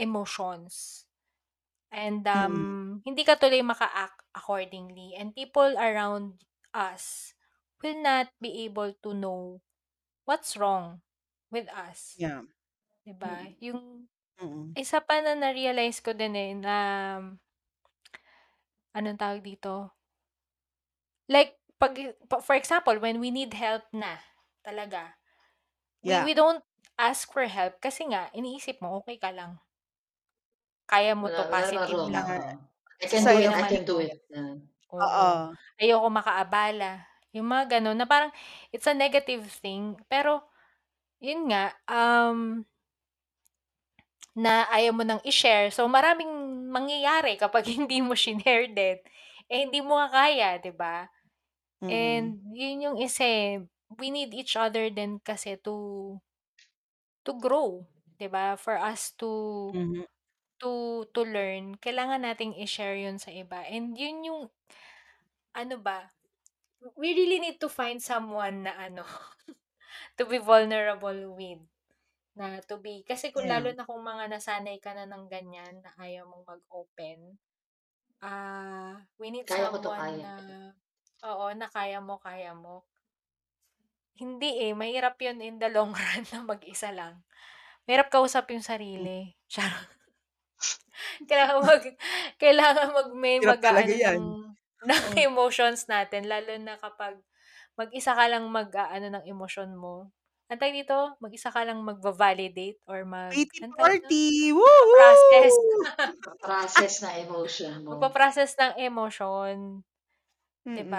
[0.00, 1.04] emotions.
[1.92, 3.04] And, um, Mm.
[3.04, 6.40] hindi ka tuloy maka-act accordingly and people around
[6.74, 7.36] us
[7.84, 9.60] will not be able to know
[10.24, 11.00] what's wrong
[11.52, 12.16] with us.
[12.18, 12.42] Yeah.
[13.04, 13.48] 'Di ba?
[13.48, 13.56] Mm.
[13.62, 13.82] Yung
[14.40, 14.72] Mm.
[14.76, 16.76] isa pa na na-realize ko din, eh, na
[18.96, 19.92] anong tawag dito?
[21.28, 21.96] Like 'pag
[22.42, 24.16] for example, when we need help na
[24.64, 25.12] talaga,
[26.04, 26.26] we Yeah.
[26.26, 26.64] we don't
[26.98, 29.60] ask for help kasi nga iniisip mo okey ka lang.
[30.90, 32.28] Kaya mo 'to, Wala wala namang positive wrong, lang.
[32.30, 32.40] oo.
[33.02, 34.06] I Sa can do it, I naman can do 'to.
[34.06, 34.20] it.
[34.94, 35.56] Oo.
[35.80, 37.04] Ayoko makaabala,
[37.36, 38.32] yung mga gano'n na parang
[38.72, 40.48] it's a negative thing pero
[41.22, 42.64] yun nga, um
[44.36, 45.72] na ayaw mo ng i-share.
[45.72, 46.28] So, maraming
[46.68, 48.98] mangyayari kapag hindi mo shinare din.
[49.48, 51.06] Eh, hindi mo nga kaya, 'di ba?
[51.82, 52.36] Mm.
[52.36, 53.62] And yun yung isa, eh,
[53.98, 55.76] we need each other din kasi to
[57.24, 57.84] to grow,
[58.16, 58.56] 'di ba?
[58.56, 59.30] For us to
[59.72, 60.06] Mhm.
[60.62, 60.72] to
[61.14, 64.42] to learn, kailangan nating i-share yun sa iba and yun yung
[65.54, 66.10] ano ba,
[66.96, 69.04] we really need to find someone na ano,
[70.18, 71.62] to be vulnerable with.
[72.38, 73.52] Na to be kasi kung Yeah.
[73.52, 77.18] lalo na kung mga nasanay ka na ng ganyan na ayaw mong mag-open,
[78.30, 80.24] ah, we need Kaya ko 'to, someone kaya.
[80.24, 80.34] na
[81.30, 82.76] oo, na kaya mo, kaya mo.
[84.16, 87.20] Hindi, eh, mahirap yun in the long run na mag-isa lang.
[87.86, 89.88] Mahirap kausap yung sarili, charot.
[91.28, 91.84] Kailangan mag
[92.40, 93.84] kailangan mag may mag-aano
[94.86, 97.20] ng emotions natin lalo na kapag
[97.76, 100.08] mag-isa ka lang mag-aano ng emosyon mo.
[100.46, 101.18] Tawag dito?
[101.18, 105.52] Mag-isa ka lang magva-validate or mag Pity party, Magpa-process.
[105.52, 106.38] woo-hoo!
[106.38, 107.98] Process na emotion mo.
[107.98, 109.82] Magpa-process ng emotion,
[110.64, 110.92] 'di Mm.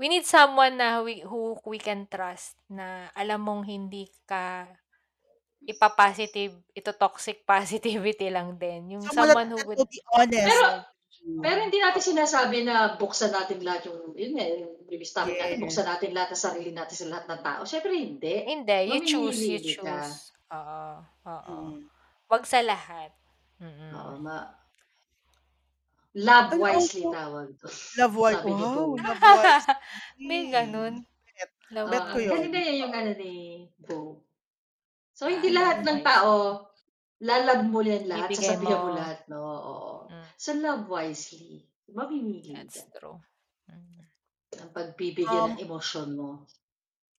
[0.00, 4.64] We need someone na we who we can trust na alam mong hindi ka
[5.68, 8.96] ipa-positive, ito-toxic positivity lang din.
[8.96, 10.88] Yung Someone someone who would be honest Pero
[11.44, 15.60] pero hindi natin sinasabi na buksan natin lahat yung yun nga, yung previous topic natin,
[15.60, 17.60] buksan natin lahat ng sarili natin sa lahat ng tao.
[17.68, 18.34] Siyempre hindi.
[18.48, 20.32] Hindi, you choose, you Mamimili choose.
[20.48, 20.90] Oo,
[21.28, 21.56] oo.
[21.76, 21.80] Mm.
[22.26, 23.12] 'Wag sa lahat.
[23.60, 24.24] Oo, Mm.
[24.24, 24.59] ma
[26.14, 28.98] love And wisely also tawag dun, love wi sabi ni wow, Bo.
[29.06, 29.74] love wisely.
[30.28, 31.06] May gano'n?
[31.36, 32.42] Bet, Love bet Oo, ko yun.
[32.42, 34.24] ganun din yung ano ni Bo.
[35.14, 36.06] So, Ah, hindi love lahat ng wisely.
[36.06, 36.68] tao,
[37.22, 38.94] la-love mo yan lahat, Ibibigay sasabihan mo mo.
[38.94, 39.88] lahat, no, oo.
[40.10, 40.30] Mm.
[40.40, 41.68] So, love wisely.
[41.92, 43.22] Mamimili That's ka true.
[43.70, 44.10] Mm.
[44.58, 46.30] ng pagbibigyan Um ng emosyon mo.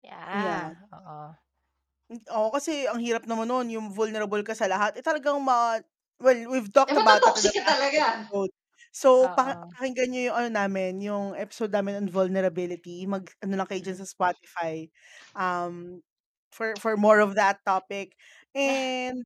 [0.04, 0.74] Yeah, Yeah.
[0.94, 1.36] oo.
[2.28, 5.80] Oo, kasi ang hirap naman nun yung vulnerable ka sa lahat, eh, talagang ma
[6.20, 8.04] well, we've Eh, talked about that in mato-toxic the ka past talaga.
[8.04, 8.52] episode.
[8.96, 9.74] So, paki Oo.
[9.76, 14.04] pakinggan niyo yung ano namin, yung episode namin on vulnerability, mag-ano lang kayo diyan Mm.
[14.04, 14.92] sa Spotify,
[15.36, 16.04] um,
[16.52, 18.20] for for more of that topic.
[18.56, 19.24] And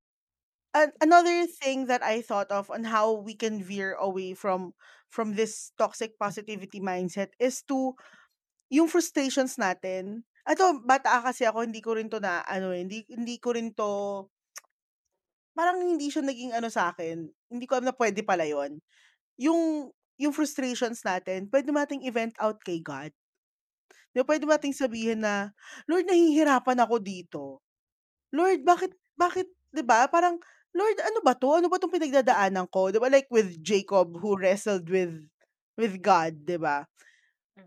[0.75, 4.73] an another thing that I thought of on how we can veer away from
[5.09, 7.95] from this toxic positivity mindset is to
[8.71, 10.25] yung frustrations natin.
[10.47, 14.27] Eto bata kasi ako hindi ko rin 'to na-ano, eh, hindi hindi ko rin 'to
[15.55, 18.83] parang hindi siya naging ano sa'kin, hindi ko alam na puwede pala yun.
[19.39, 23.11] Yung yung frustrations natin puwede nating i-vent out kay God.
[24.15, 25.51] 'Di ba puwede nating sabihin na,
[25.91, 27.43] "Lord nahihirapan ako dito.
[28.35, 30.39] Lord bakit bakit" 'di ba parang,
[30.75, 31.59] "Lord ano ba 'to?
[31.59, 35.15] Ano ba 'tong pinagdadaanan ko?" 'Di ba like with Jacob who wrestled with
[35.79, 36.87] with God 'di ba?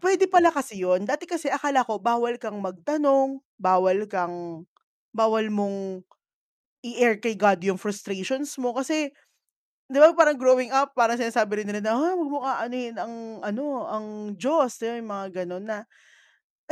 [0.02, 0.32] Puwede Mm.
[0.32, 4.64] pala kasi yun, dati kasi akala ko bawal kang magtanong, bawal kang
[5.16, 6.04] bawal mong
[6.86, 9.10] i-air kay God yung frustrations mo kasi
[9.88, 13.14] 'di ba parang growing up parang sinasabi rin nila na, "Ha, wag mong aanuhin ang
[13.40, 15.78] ano, ang Diyos." 'Di ba yung mga gano'n na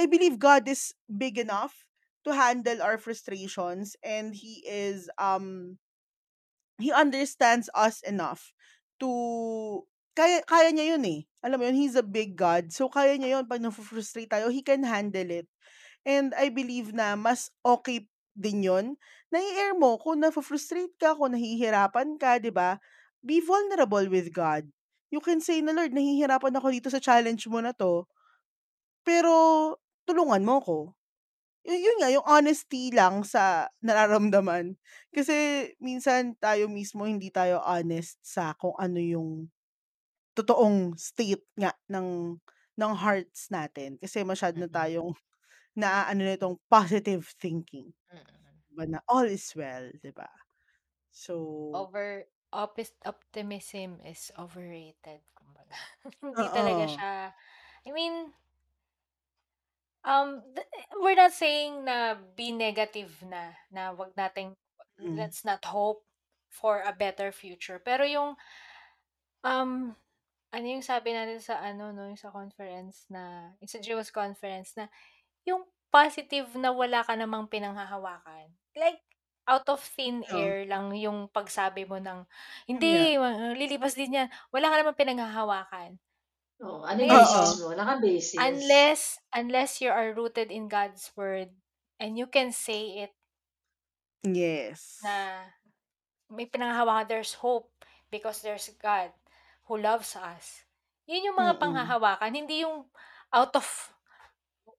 [0.01, 1.87] I believe God is big enough
[2.25, 5.79] to handle our frustrations and He is, um
[6.79, 8.53] He understands us enough
[9.01, 9.85] to
[10.17, 11.21] kaya kaya niya yun, eh.
[11.45, 12.73] Alam mo yun, He's a big God.
[12.73, 15.49] So, kaya niya yun 'pag nafu-frustrate tayo, He can handle it.
[16.09, 18.87] And I believe na mas okey din yun
[19.33, 22.81] na i-air mo kung nafu-frustrate ka, kung nahihirapan ka, 'di ba?
[23.27, 24.71] Be vulnerable with God.
[25.11, 28.07] You can say na, "Lord nahihirapan ako dito sa challenge mo na 'to,
[29.07, 29.33] pero
[30.09, 30.79] tulungan mo ko."
[31.67, 34.79] Yu yun nga, yung honesty lang sa nararamdaman.
[35.15, 39.51] Kasi minsan tayo mismo hindi tayo honest sa kung ano yung
[40.37, 42.39] totoong state nga ng
[42.77, 45.17] ng hearts natin kasi masyado na tayong
[45.79, 47.93] naaano nitong positive thinking.
[48.13, 48.93] Mm.
[48.93, 50.29] na all is well, 'di ba?
[51.11, 51.35] So
[51.73, 55.77] Over opis optimism is overrated kumbaga.
[56.25, 56.95] Hindi talaga Oo.
[56.97, 57.13] siya
[57.85, 58.33] I mean
[60.03, 60.63] um, the
[61.05, 64.57] we're not saying na be negative na, na wag nating
[64.97, 65.17] Mm.
[65.17, 66.01] let's not hope
[66.49, 67.77] for a better future.
[67.77, 68.33] Pero yung,
[69.45, 69.93] um,
[70.53, 74.73] ano yung sabi natin sa ano 'no, yung sa conference na yung sa Jew's conference
[74.73, 74.89] na
[75.45, 78.49] yung positive na wala ka namang pinanghahawakan.
[78.73, 79.05] Like,
[79.47, 80.37] out of thin Oh.
[80.39, 82.27] air lang yung pagsabi mo ng.
[82.69, 85.91] "Hindi, ma lilipas din 'yan." Wala ka namang pinanghahawakan.
[86.65, 87.61] Oo, ano yung Ngayon basis Oo.
[87.61, 87.65] mo?
[87.77, 88.39] Wala kang basis.
[88.41, 89.01] unless
[89.37, 91.53] unless you are rooted in God's word
[92.01, 93.13] and you can say it
[94.25, 94.99] Yes.
[95.05, 95.47] na
[96.31, 97.71] may pinanghahawakan, there's hope
[98.11, 99.13] because there's God
[99.71, 100.67] who loves us.
[101.07, 101.63] Yun yung mga Mm.
[101.63, 102.87] panghahawakan, hindi yung
[103.31, 103.67] out of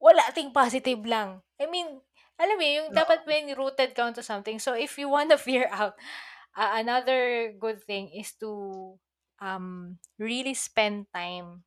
[0.00, 1.42] wala, think positive lang.
[1.58, 2.00] I mean,
[2.38, 3.28] alam mo yun, yung dapat Oo.
[3.28, 4.58] when rooted ka onto something.
[4.58, 5.94] So, if you wanna veer out,
[6.56, 8.96] ah, another good thing is to,
[9.42, 11.64] um, really spend time,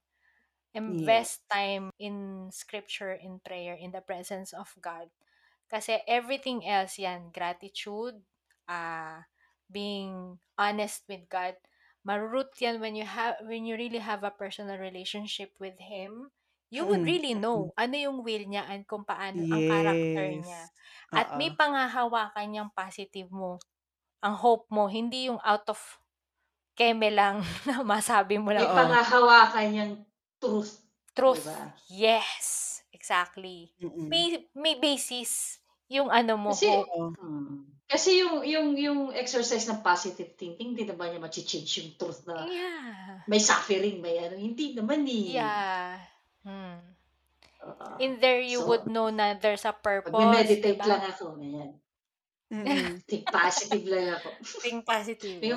[0.73, 1.51] invest Yes.
[1.51, 5.09] time in scripture, in prayer, in the presence of God.
[5.71, 8.21] Kasi everything else yan, gratitude,
[8.69, 9.25] ah,
[9.71, 11.55] being honest with God,
[12.05, 16.31] maru-root yan when you have when you really have a personal relationship with Him.
[16.71, 17.71] You would Mm, really mm.
[17.71, 20.39] know ano yung will niya and kung paano ang character Yes.
[20.39, 20.71] niya.
[21.11, 21.57] At may Oo.
[21.57, 23.59] panghahawakan yang positive mo,
[24.23, 25.79] ang hope mo, hindi yung out of
[26.77, 28.67] keme lang na masabi mo May lang.
[28.71, 28.75] Oo.
[28.75, 29.93] panghahawakan niyang
[30.41, 30.83] truth,
[31.23, 31.71] 'di Truth, ba?
[31.91, 33.75] yes, exactly.
[33.79, 34.11] Mm.
[34.11, 35.59] May may basis
[35.91, 36.87] yung ano mo, Kasi hope.
[36.95, 37.13] Oo.
[37.19, 42.23] mm, kasi yung yung yung exercise ng positive thinking hindi naman niya mache-change yung truth
[42.25, 43.21] na Yeah.
[43.29, 45.27] may suffering, may ano, hindi naman, eh.
[45.27, 45.99] Yeah.
[46.43, 46.93] Hmm.
[47.61, 47.89] Oo.
[47.99, 50.89] In there you would So know na there's a purpose, 'di magme-meditate ba?
[50.89, 51.71] lang ako, ganyan.
[52.51, 52.99] Mm.
[53.09, 54.29] Think positive lang ako.
[54.61, 55.53] Think positive, May.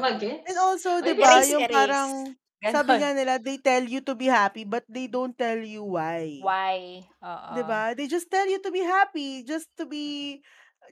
[0.46, 0.60] And ma-gets?
[0.60, 3.02] also, 'di May ba, Erase, yung erase, parang sabi gano'n.
[3.02, 6.24] nga nila, they tell you to be happy but they don't tell you why.
[6.38, 7.08] Why,
[7.48, 7.70] 'Di oo.
[7.70, 7.92] ba?
[7.96, 10.40] They just tell you to be happy, just to be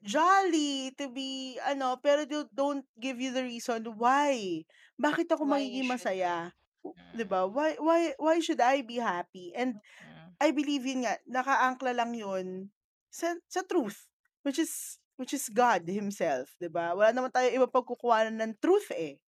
[0.05, 4.65] jolly, to be ano, pero they don't give you the reason why.
[5.01, 6.53] Bakit ako Why you magiging should masaya?
[7.15, 7.47] 'Di ba?
[7.49, 9.53] Why why why should I be happy?
[9.55, 9.79] And.
[10.43, 12.67] I believe yun nga, nakaangkla lang yun
[13.15, 14.11] sa sa truth,
[14.43, 16.93] which is which is God Himself, 'di ba?
[16.99, 19.23] Wala naman tayong ibang pagkukuhanan ng truth, eh,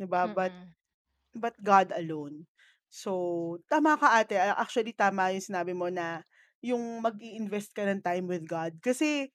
[0.00, 0.26] 'di ba?
[0.30, 0.56] But
[1.34, 2.46] but God alone.
[2.90, 3.12] So,
[3.66, 6.22] tama ka ate, actually tama yung sinabi mo na
[6.62, 8.78] yung mag-i-invest ka ng time with God.
[8.80, 9.28] Kasi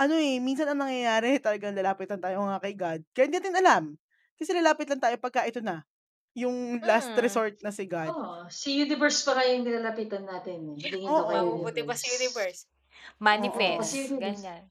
[0.00, 3.58] ano, eh, minsan ang nangyayari talagang lalapit lang tayo nga kay God kaya hindi natin
[3.60, 3.84] alam.
[4.38, 5.84] Kasi lalapit lang tayo pagka ito na,
[6.34, 7.18] yung last Mm.
[7.20, 8.10] resort na si God.
[8.10, 10.82] Oo, si universe pa nga yung nilalapitan natin, eh.
[10.82, 11.62] Tumingin ka kay Oo.
[11.62, 12.66] Mabubuti pa si universe.
[12.66, 13.22] Oo.
[13.22, 14.42] Manifest, si universe.
[14.42, 14.62] ganyan.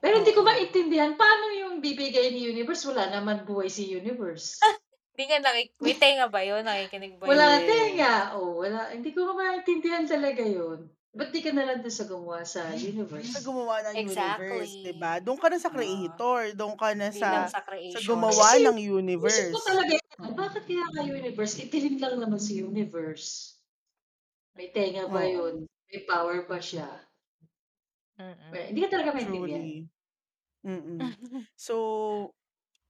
[0.00, 4.58] Pero hindi ko maintindihan, paano yung bibigay ni universe, wala naman buhay si universe?
[5.12, 6.62] Hindi ka nakik may tenga ba yun?
[6.62, 7.66] Nakikinig ba Wala yun?
[7.66, 8.38] tenga.
[8.38, 8.94] Oh, wala.
[8.94, 10.86] Hindi ko maintindihan talaga yun.
[11.18, 13.34] Ba't di ka na lang doon sa gumawa sa universe?
[13.34, 14.80] Sa gumawa ng universe, Exactly.
[14.80, 15.20] 'di ba?
[15.20, 15.74] Doon ka na sa Oo.
[15.74, 17.60] creator, doon ka na sa sa
[17.92, 18.78] sa gumawa Kasi ng
[19.18, 19.66] Isip ko universe.
[19.66, 19.98] talaga,
[20.38, 21.58] bakit kaya ka universe?
[21.58, 23.58] Itilim lang naman si universe.
[24.56, 25.28] May tenga ba Oo.
[25.28, 25.66] yun?
[25.92, 26.88] May power ba siya?
[28.18, 28.34] Mm.
[28.52, 29.68] Well, hindi ka talaga maintindihan.
[29.68, 29.88] Truly.
[30.66, 31.16] Mm.
[31.56, 32.34] So,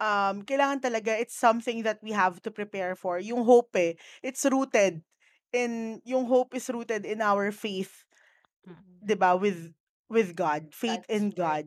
[0.00, 3.20] um, kailangan talaga it's something that we have to prepare for.
[3.20, 5.04] Yung hope eh, it's rooted
[5.52, 8.07] in yung hope is rooted in our faith,
[8.68, 9.02] Mm.
[9.02, 9.74] 'di ba, with
[10.10, 11.36] with God, faith God's in word.
[11.36, 11.66] God.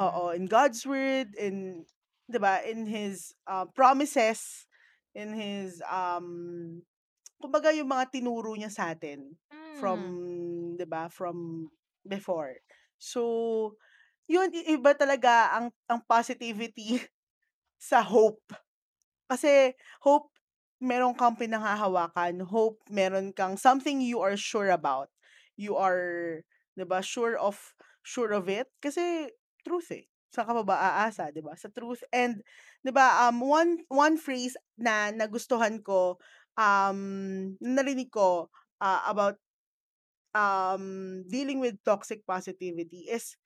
[0.00, 0.34] Oo, Mhm.
[0.34, 1.86] in God's word, in
[2.30, 4.66] 'di ba, in his uh, promises,
[5.14, 6.80] in his um
[7.42, 9.36] kumbaga yung mga tinuro niya sa atin
[9.74, 10.76] from, Hmm.
[10.78, 11.68] 'di ba, from
[12.06, 12.58] before.
[12.98, 13.76] So,
[14.30, 17.00] yun iba talaga ang ang positivity
[17.80, 18.42] sa hope.
[19.28, 19.74] Kasi
[20.04, 20.32] hope
[20.80, 25.10] meron kang pinanghahawakan, hope meron kang something you are sure about.
[25.58, 26.42] You are,
[26.78, 27.58] 'di ba, sure of
[28.06, 29.28] sure of it kasi
[29.66, 30.06] truth eh.
[30.30, 31.58] Saan ka pa ba aasa, 'di ba?
[31.58, 32.40] Sa truth and
[32.86, 36.16] 'di ba um one one phrase na nagustuhan ko
[36.56, 37.00] um
[37.60, 38.48] narinig ko
[38.80, 39.36] uh, about
[40.34, 43.36] um dealing with toxic positivity is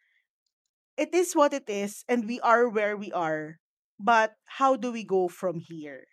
[0.96, 3.58] it is what it is and we are where we are
[3.98, 6.06] but how do we go from here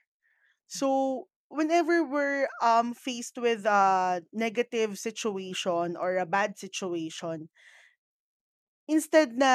[0.68, 7.50] so whenever we're um faced with a negative situation or a bad situation
[8.88, 9.54] instead na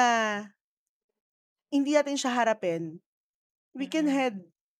[1.71, 2.99] hindi natin siya harapin
[3.75, 4.15] we can Mm.
[4.15, 4.35] head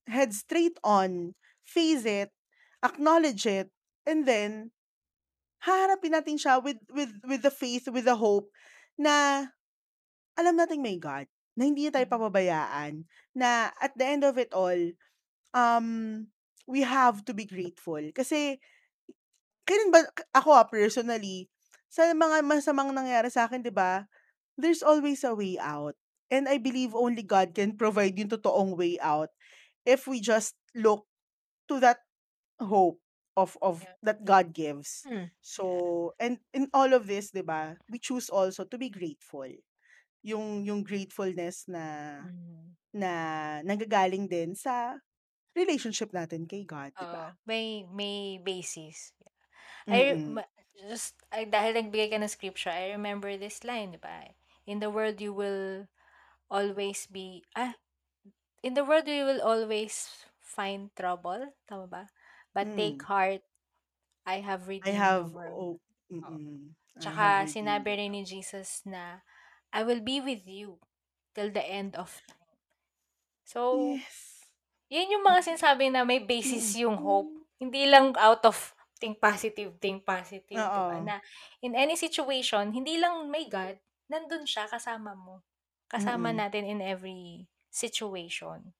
[0.07, 1.33] head straight on
[1.65, 2.31] face it
[2.83, 3.71] acknowledge it
[4.05, 4.71] and then
[5.65, 8.47] haharapin natin siya with with with the faith with the hope
[8.99, 9.47] na
[10.35, 12.13] alam nating may God, na hindi niya tayo Mm.
[12.13, 12.93] papabayaan,
[13.35, 14.77] na at the end of it all,
[15.55, 15.87] um,
[16.67, 18.01] we have to be grateful.
[18.13, 18.59] Kasi,
[19.65, 20.05] kailan ba,
[20.35, 21.49] ako ah, personally,
[21.89, 24.05] sa mga masamang nangyari sa akin, di ba,
[24.59, 25.95] there's always a way out.
[26.33, 29.29] And I believe only God can provide yung totoong way out
[29.85, 31.05] if we just look
[31.69, 32.01] to that
[32.61, 33.01] hope
[33.37, 35.05] of of that God gives.
[35.07, 35.31] Hmm.
[35.41, 39.49] So, and in all of this, 'di ba, we choose also to be grateful.
[40.25, 41.85] Yung yung gratefulness na
[42.25, 42.75] Mm.
[42.95, 43.11] na
[43.67, 44.97] nanggagaling din sa
[45.55, 47.35] relationship natin kay God, 'di ba?
[47.45, 49.13] May may basis.
[49.89, 50.37] I Mm.
[50.37, 50.49] ma-
[50.89, 54.31] just ay, dahil nagbigay ka ng scripture, I remember this line, di ba?
[54.67, 55.87] In the world you will
[56.51, 57.75] always be ah
[58.63, 60.09] in the world you will always
[60.41, 62.03] find trouble, tama ba?
[62.53, 63.05] But take Mm.
[63.05, 63.41] heart,
[64.25, 65.57] I have I redeemed the have world.
[65.57, 65.79] oh,
[66.23, 66.37] Oo.
[66.37, 66.75] mm.
[66.97, 69.21] I have Tsaka redeemed sinabi rin ni Jesus na
[69.73, 70.79] I will be with you
[71.35, 72.41] till the end of time.
[73.45, 74.34] So, Yes.
[74.87, 76.79] Yan yung mga sinasabi na may basis Mm.
[76.81, 77.31] yung hope.
[77.55, 78.57] Hindi lang out of
[78.95, 80.55] think positive, think positive?
[80.55, 81.01] Oo.
[81.01, 81.19] Na
[81.59, 83.75] in any situation, hindi lang may God,
[84.07, 85.41] nandun siya kasama mo.
[85.85, 86.37] Kasama Mm.
[86.37, 88.71] natin in every situation.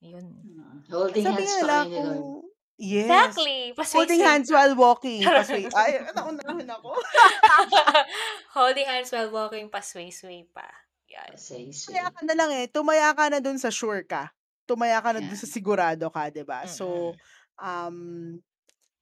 [0.00, 0.26] Yun.
[0.40, 0.88] Mm.
[0.88, 2.44] Holding Sabi hands nga pa nila kayo ni kung Lord.
[2.80, 3.04] yes.
[3.04, 3.58] Exactly.
[3.60, 5.20] Holding Pasway-sway hands while walking.
[5.22, 5.62] Pasway.
[5.70, 6.90] Ay, naunahon ako.
[8.56, 10.66] Holding hands while walking, pasway-sway pa.
[11.10, 11.34] Yan.
[11.36, 12.14] Say, Tumaya say.
[12.14, 12.66] ka na lang eh.
[12.66, 14.30] Tumaya ka na dun sa sure ka.
[14.70, 15.34] Tumaya ka na Yeah.
[15.34, 16.62] sa sigurado ka, 'di ba?
[16.62, 16.70] Mm-mm.
[16.70, 17.18] So,
[17.58, 18.38] um,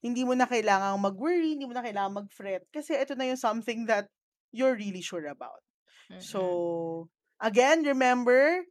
[0.02, 3.84] hindi mo na kailangang mag-worry, hindi mo na kailangang mag-fret kasi ito na yung something
[3.90, 4.08] that
[4.54, 5.60] you're really sure about.
[6.10, 6.22] Mm-mm.
[6.22, 7.08] So,
[7.42, 8.64] again, remember,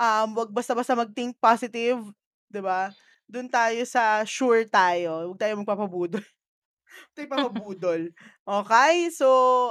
[0.00, 2.00] um, wag basta-basta mag-think positive,
[2.50, 2.92] 'di ba?
[3.28, 5.32] Doon tayo sa sure tayo.
[5.32, 6.22] Huwag tayo magpapabudol.
[7.16, 8.10] Tayo papabudol.
[8.48, 9.10] Okay?
[9.12, 9.28] So,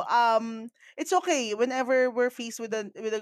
[0.08, 3.22] um, it's okay whenever we're faced with a with a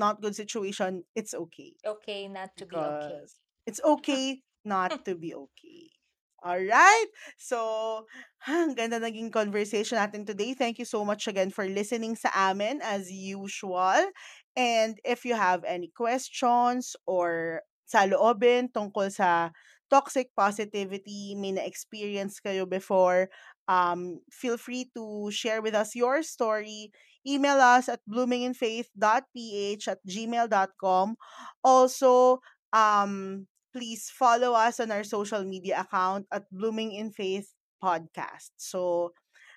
[0.00, 1.76] not good situation, it's okay.
[1.84, 3.20] okay not to be okay.
[3.20, 3.36] Because
[3.68, 5.92] it's okay not to be okay.
[6.40, 7.08] Alright?
[7.36, 8.08] So,
[8.48, 10.56] ang ganda naging conversation natin today.
[10.56, 14.08] Thank you so much again for listening sa amin as usual.
[14.56, 19.52] And if you have any questions or saloobin tungkol sa
[19.92, 23.28] toxic positivity, may na-experience kayo before,
[23.66, 26.94] um, feel free to share with us your story.
[27.26, 31.16] Email us at bloominginfaith.ph at gmail.com.
[31.64, 32.40] Also,
[32.72, 37.52] um, please follow us on our social media account at Blooming in Faith
[37.82, 38.50] Podcast.
[38.56, 39.12] So,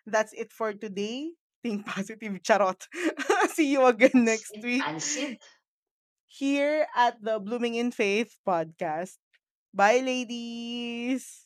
[0.06, 1.32] that's it for today.
[1.64, 2.88] Think positive, charot.
[3.56, 4.84] See you again next week
[6.28, 9.18] here at the Blooming in Faith Podcast.
[9.74, 11.46] Bye, ladies!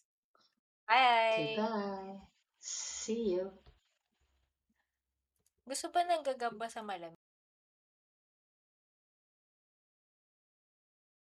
[0.89, 1.63] Okay, Bye!
[1.63, 2.15] bye.
[2.59, 3.51] See you.
[5.67, 7.26] Gusto ba ng gagamba sa malamig?